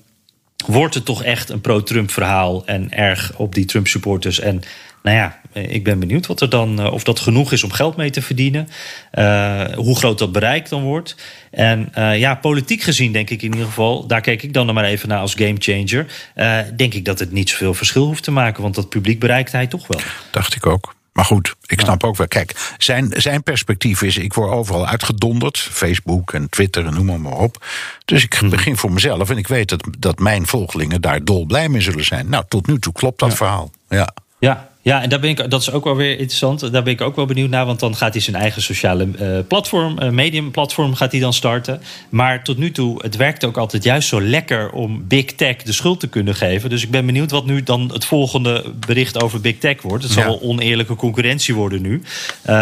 [0.66, 4.40] wordt het toch echt een pro-Trump verhaal en erg op die Trump supporters.
[4.40, 4.62] En
[5.04, 8.10] nou ja, ik ben benieuwd wat er dan, of dat genoeg is om geld mee
[8.10, 8.70] te verdienen.
[9.14, 11.16] Uh, hoe groot dat bereik dan wordt.
[11.52, 14.76] En uh, ja, politiek gezien denk ik in ieder geval, daar kijk ik dan nog
[14.76, 16.06] maar even naar als gamechanger.
[16.36, 19.52] Uh, denk ik dat het niet zoveel verschil hoeft te maken, want dat publiek bereikt
[19.52, 20.02] hij toch wel.
[20.32, 20.96] Dacht ik ook.
[21.12, 22.28] Maar goed, ik snap ook wel.
[22.28, 25.60] Kijk, zijn, zijn perspectief is: ik word overal uitgedonderd.
[25.60, 27.66] Facebook en Twitter en noem maar, maar op.
[28.06, 31.82] Dus ik begin voor mezelf en ik weet dat, dat mijn volgelingen daar dolblij mee
[31.82, 32.30] zullen zijn.
[32.30, 33.36] Nou, tot nu toe klopt dat ja.
[33.36, 33.72] verhaal.
[33.90, 34.14] Ja.
[34.40, 36.60] Ja, ja, en daar ben ik, dat is ook wel weer interessant.
[36.72, 37.66] Daar ben ik ook wel benieuwd naar.
[37.66, 41.34] Want dan gaat hij zijn eigen sociale uh, platform, uh, medium platform, gaat hij dan
[41.34, 41.82] starten.
[42.10, 45.72] Maar tot nu toe, het werkt ook altijd juist zo lekker om Big Tech de
[45.74, 46.70] schuld te kunnen geven.
[46.70, 50.04] Dus ik ben benieuwd wat nu dan het volgende bericht over Big Tech wordt.
[50.04, 50.30] Het zal Ja.
[50.30, 52.02] wel oneerlijke concurrentie worden nu.
[52.50, 52.56] Uh,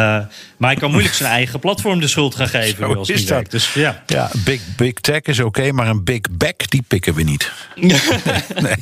[0.57, 2.88] maar hij kan moeilijk zijn eigen platform de schuld gaan geven.
[2.88, 3.30] Zo als is dat.
[3.30, 3.51] werkt.
[3.51, 4.03] Dus ja.
[4.07, 7.51] Ja, big, big tech is oké, maar een big back, die pikken we niet.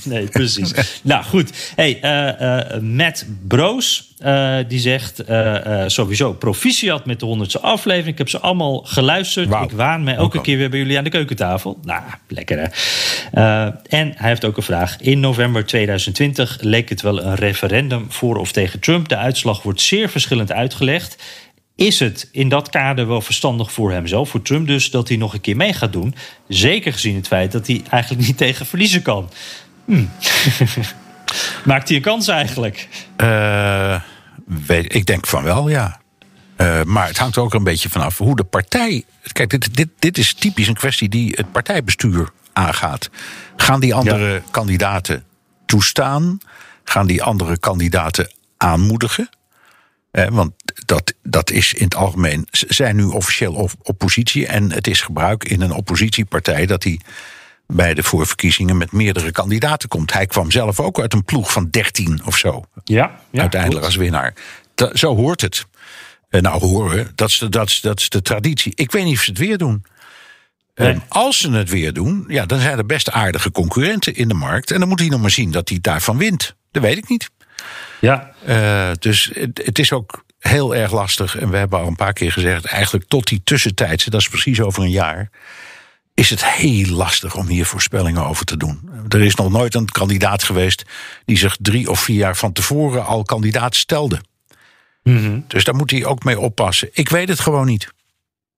[0.04, 0.28] nee.
[0.28, 0.72] precies.
[1.04, 1.72] nou goed.
[1.76, 7.60] Hey, eh, eh, Matt Broos, eh, die zegt eh, eh, sowieso proficiat met de honderdste
[7.60, 8.12] aflevering.
[8.12, 9.54] Ik heb ze allemaal geluisterd.
[9.54, 11.80] Ik waan mij elke keer weer bij jullie aan de keukentafel.
[11.84, 12.68] Nou, lekker hè.
[13.90, 14.98] En hij heeft ook een vraag.
[15.00, 19.08] In november 2020 leek het wel een referendum voor of tegen Trump.
[19.08, 21.24] De uitslag wordt zeer verschillend uitgelegd.
[21.76, 25.34] Is het in dat kader wel verstandig voor hemzelf, voor Trump dus, dat hij nog
[25.34, 26.16] een keer mee gaat doen?
[26.48, 29.30] Zeker gezien het feit dat hij eigenlijk niet tegen verliezen kan.
[29.86, 30.06] Hm.
[31.64, 32.88] Maakt hij een kans eigenlijk?
[33.16, 34.02] Eh,
[34.46, 36.00] weet, ik denk van wel, ja.
[36.56, 39.04] Eh, maar het hangt er ook een beetje vanaf hoe de partij.
[39.32, 43.10] Kijk, dit, dit, dit is typisch een kwestie die het partijbestuur aangaat.
[43.56, 45.24] Gaan die andere kandidaten
[45.66, 46.38] toestaan?
[46.84, 49.30] Gaan die andere kandidaten aanmoedigen?
[50.12, 50.54] Eh, want
[50.86, 52.48] dat, dat is in het algemeen.
[52.52, 54.48] Ze zijn nu officieel op oppositie.
[54.48, 57.00] En het is gebruik in een oppositiepartij dat hij
[57.68, 60.14] bij de voorverkiezingen met meerdere kandidaten komt.
[60.14, 63.96] Hij kwam zelf ook uit een ploeg van 13 of zo Ja, ja uiteindelijk als
[63.96, 64.34] winnaar.
[64.76, 65.66] Da- zo hoort het.
[66.30, 68.72] Eh, nou, horen, dat is, de, dat, is, dat is de traditie.
[68.76, 69.84] Ik weet niet of ze het weer doen.
[70.76, 70.92] Nee.
[70.92, 74.34] Ehm, als ze het weer doen, ja, dan zijn er best aardige concurrenten in de
[74.34, 74.72] markt.
[74.72, 76.56] En dan moet hij nog maar zien dat hij daarvan wint.
[76.72, 77.30] Dat weet ik niet.
[78.02, 81.38] Ja, Eh, dus het, het is ook heel erg lastig.
[81.38, 84.62] En we hebben al een paar keer gezegd, eigenlijk tot die tussentijdse, dat is precies
[84.62, 85.30] over een jaar,
[86.18, 88.90] is het heel lastig om hier voorspellingen over te doen.
[89.10, 90.84] Er is nog nooit een kandidaat geweest
[91.26, 94.22] die zich drie of vier jaar van tevoren al kandidaat stelde.
[95.48, 96.90] Dus daar moet hij ook mee oppassen.
[96.94, 97.94] Ik weet het gewoon niet.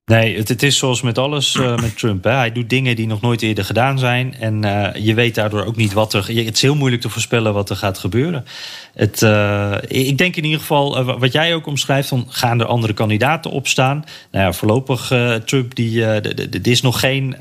[0.09, 2.23] Nee, het, het is zoals met alles uh, met Trump.
[2.23, 2.31] Hè.
[2.31, 4.35] Hij doet dingen die nog nooit eerder gedaan zijn.
[4.39, 6.27] En uh, je weet daardoor ook niet wat er.
[6.27, 8.45] Het is heel moeilijk te voorspellen wat er gaat gebeuren.
[8.93, 12.93] Het, uh, ik denk in ieder geval, wat jij ook omschrijft, dan gaan er andere
[12.93, 14.03] kandidaten opstaan.
[14.31, 15.13] Nou ja, voorlopig
[15.45, 17.35] Trump, die, er is nog geen.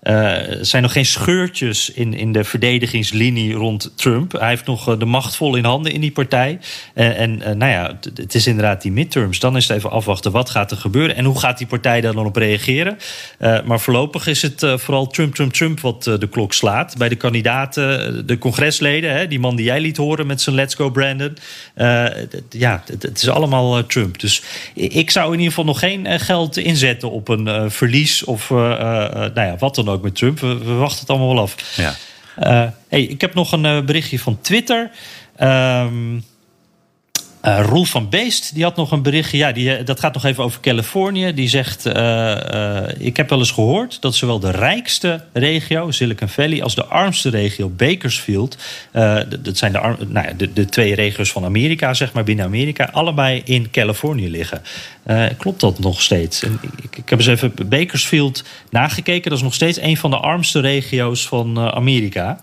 [0.00, 4.32] Er zijn nog geen scheurtjes in, in de verdedigingslinie rond Trump.
[4.32, 6.58] Hij heeft nog uh, de macht vol in handen in die partij.
[6.94, 9.38] Uh, en nou ja, het is inderdaad die midterms.
[9.38, 12.12] Dan is het even afwachten wat gaat er gebeuren en hoe gaat die partij daar
[12.12, 12.96] dan op reageren.
[13.38, 16.96] maar voorlopig is het vooral Trump, Trump, Trump wat de klok slaat.
[16.98, 20.74] Bij de kandidaten, de congresleden, hè, die man die jij liet horen met zijn Let's
[20.74, 21.36] Go Brandon.
[22.50, 24.20] ja, het, het, is allemaal Trump.
[24.20, 24.42] Dus
[24.74, 29.56] ik zou in ieder geval nog geen geld inzetten op een verlies of nou ja,
[29.58, 30.40] wat dan ook met Trump.
[30.40, 31.76] We, we, wachten het allemaal wel af.
[31.76, 31.94] Ja.
[32.38, 34.90] Uh, hey, ik heb nog een uh, berichtje van Twitter.
[35.40, 36.24] Um,
[37.44, 39.36] Uh, Roel van Beest die had nog een berichtje.
[39.36, 41.34] Ja, die, eh, dat gaat nog even over Californië.
[41.34, 46.62] Die zegt: uh, Ik heb wel eens gehoord dat zowel de rijkste regio, Silicon Valley,
[46.62, 48.56] als de armste regio, Bakersfield.
[49.42, 49.78] dat zijn de,
[50.08, 54.30] nou ja, de, de, twee regio's van Amerika, zeg maar binnen Amerika, allebei in Californië
[54.30, 54.62] liggen.
[55.38, 56.42] klopt dat nog steeds?
[56.42, 56.52] Ik,
[56.96, 59.30] ik, heb eens even Bakersfield nagekeken.
[59.30, 62.40] Dat is nog steeds een van de armste regio's van Amerika.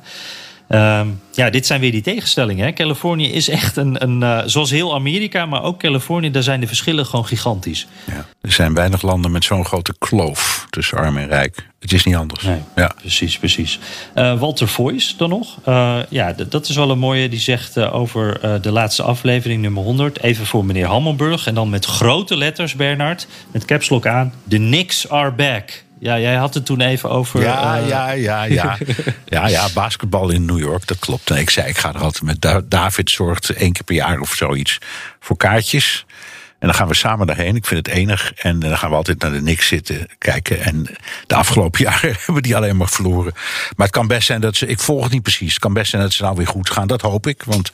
[0.69, 2.65] Um, ja, dit zijn weer die tegenstellingen.
[2.65, 2.73] Hè?
[2.73, 6.67] Californië is echt een, een uh, zoals heel Amerika, maar ook Californië, daar zijn de
[6.67, 7.87] verschillen gewoon gigantisch.
[8.05, 11.67] Ja, er zijn weinig landen met zo'n grote kloof tussen arm en rijk.
[11.79, 12.43] Het is niet anders.
[12.43, 12.91] Nee, ja.
[12.99, 13.79] Precies, precies.
[14.15, 15.57] Uh, Walter Voice dan nog.
[15.67, 17.29] Uh, ja, dat is wel een mooie.
[17.29, 20.21] Die zegt over de laatste aflevering, nummer 100.
[20.21, 21.47] Even voor meneer Hammelburg.
[21.47, 23.27] En dan met grote letters, Bernard.
[23.51, 24.33] Met caps lock aan.
[24.47, 25.85] The Knicks are back.
[25.99, 27.41] Ja, jij had het toen even over.
[27.41, 27.87] Ja, uh...
[27.87, 28.77] ja, ja, ja.
[29.25, 31.29] ja, ja, basketbal in New York, dat klopt.
[31.29, 34.33] En ik zei, ik ga er altijd met David zorgt één keer per jaar of
[34.33, 34.77] zoiets
[35.19, 36.05] voor kaartjes.
[36.59, 37.55] En dan gaan we samen daarheen.
[37.55, 38.33] Ik vind het enig.
[38.33, 40.61] En dan gaan we altijd naar de Knicks zitten kijken.
[40.61, 40.87] En
[41.27, 43.33] de afgelopen jaren hebben die alleen maar verloren.
[43.75, 44.67] Maar het kan best zijn dat ze.
[44.67, 45.53] Ik volg het niet precies.
[45.53, 46.87] Het kan best zijn dat ze nou weer goed gaan.
[46.87, 47.43] Dat hoop ik.
[47.43, 47.71] Want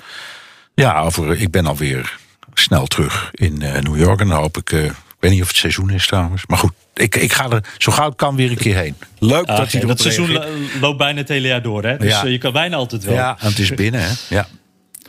[0.73, 2.17] ja, over, ik ben alweer
[2.53, 4.19] snel terug in uh, New York.
[4.19, 4.71] En dan hoop ik.
[4.71, 4.93] Uh, ik
[5.23, 6.43] weet niet of het seizoen is trouwens.
[6.47, 8.95] Maar goed, ik, ik ga er zo gauw kan weer een keer heen.
[9.19, 10.39] Leuk dat hij Dat seizoen
[10.81, 11.97] loopt bijna het hele jaar door, hè?
[11.97, 12.23] Dus ja.
[12.23, 13.13] Eh, je kan bijna altijd wel.
[13.13, 14.11] Ja, en het is binnen, hè?
[14.29, 14.47] Ja.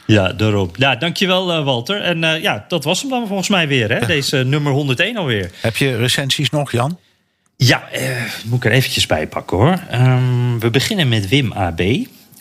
[0.07, 0.71] Ja, daarom.
[0.77, 2.01] Ja, dankjewel uh, Walter.
[2.01, 4.07] En uh, ja, dat was hem dan volgens mij weer, hè?
[4.07, 5.51] Deze nummer 101 alweer.
[5.61, 6.99] Heb je recensies nog, Jan?
[7.57, 7.89] Ja,
[8.45, 9.81] moet ik er eventjes bij pakken hoor.
[9.93, 11.81] Um, we beginnen met Wim AB.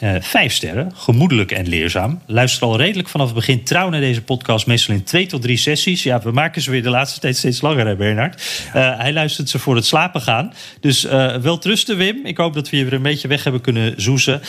[0.04, 2.22] Uh, vijf sterren, gemoedelijk en leerzaam.
[2.26, 5.58] Luister al redelijk vanaf het begin trouw naar deze podcast, meestal in twee tot drie
[5.58, 6.04] sessies.
[6.04, 8.42] Ja, we maken ze weer de laatste tijd steeds langer, hè, Bernard?
[8.68, 10.54] Uh, hij luistert ze voor het slapen gaan.
[10.80, 12.26] Dus uh, wel trusten, Wim.
[12.26, 14.42] Ik hoop dat we je weer een beetje weg hebben kunnen zoezen.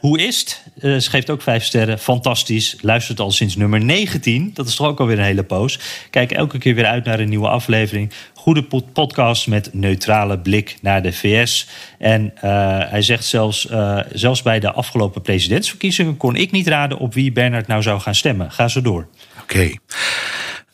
[0.00, 0.62] hoe is het?
[1.02, 1.98] ze geeft ook vijf sterren.
[1.98, 2.76] Fantastisch.
[2.80, 4.50] Luistert al sinds nummer 19.
[4.54, 5.78] Dat is toch ook alweer een hele poos.
[6.10, 8.12] Kijk elke keer weer uit naar een nieuwe aflevering
[8.42, 11.68] goede podcast met neutrale blik naar de VS.
[11.98, 12.40] En uh,
[12.78, 17.32] hij zegt zelfs, uh, zelfs bij de afgelopen presidentsverkiezingen kon ik niet raden op wie
[17.32, 18.50] Bernard nou zou gaan stemmen.
[18.50, 19.08] Ga zo door.
[19.42, 19.74] Oké.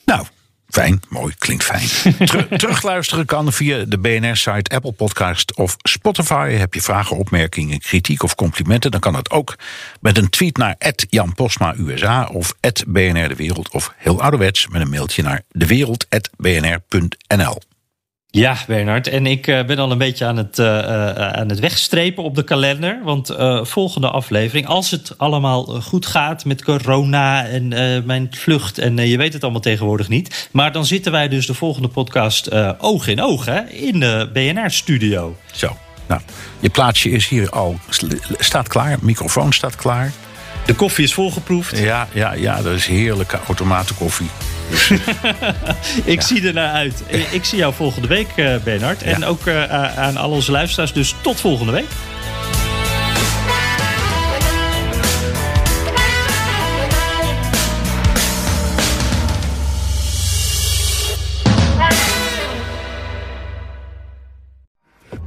[0.04, 0.26] Nou,
[0.68, 1.88] Fijn, mooi, klinkt fijn.
[2.58, 6.50] terugluisteren kan via de BNR-site, Apple Podcast of Spotify.
[6.50, 8.90] Heb je vragen, opmerkingen, kritiek of complimenten...
[8.90, 9.56] dan kan dat ook
[10.00, 10.76] met een tweet naar
[11.10, 12.28] Jan Postma USA...
[12.32, 12.54] of
[12.86, 14.68] BNR De Wereld of heel ouderwets...
[14.68, 17.67] met een mailtje naar dewereld.bnr.nl.
[18.30, 19.08] Ja, Bernard.
[19.08, 22.34] En ik uh, ben al een beetje aan het, uh, uh, aan het wegstrepen op
[22.34, 23.00] de kalender.
[23.02, 27.68] Want volgende aflevering, als het allemaal goed gaat met corona en
[28.06, 28.78] mijn vlucht...
[28.78, 30.48] en je weet het allemaal tegenwoordig niet...
[30.52, 35.36] maar dan zitten wij dus de volgende podcast oog in oog hè, in de BNR-studio.
[35.52, 35.76] Zo,
[36.06, 36.20] nou,
[36.60, 37.78] je plaatsje is hier al,
[38.38, 40.12] staat klaar, microfoon staat klaar...
[40.68, 41.78] De koffie is volgeproefd.
[41.78, 44.30] Ja, ja, ja dat is heerlijke automatenkoffie.
[46.14, 47.02] ik zie er naar uit.
[47.30, 49.02] Ik zie jou volgende week, uh, Bernard.
[49.02, 50.92] En ook uh, aan al onze luisteraars.
[50.92, 51.86] Dus tot volgende week.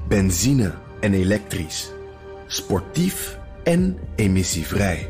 [0.07, 1.89] Benzine en elektrisch.
[2.47, 5.09] Sportief en emissievrij.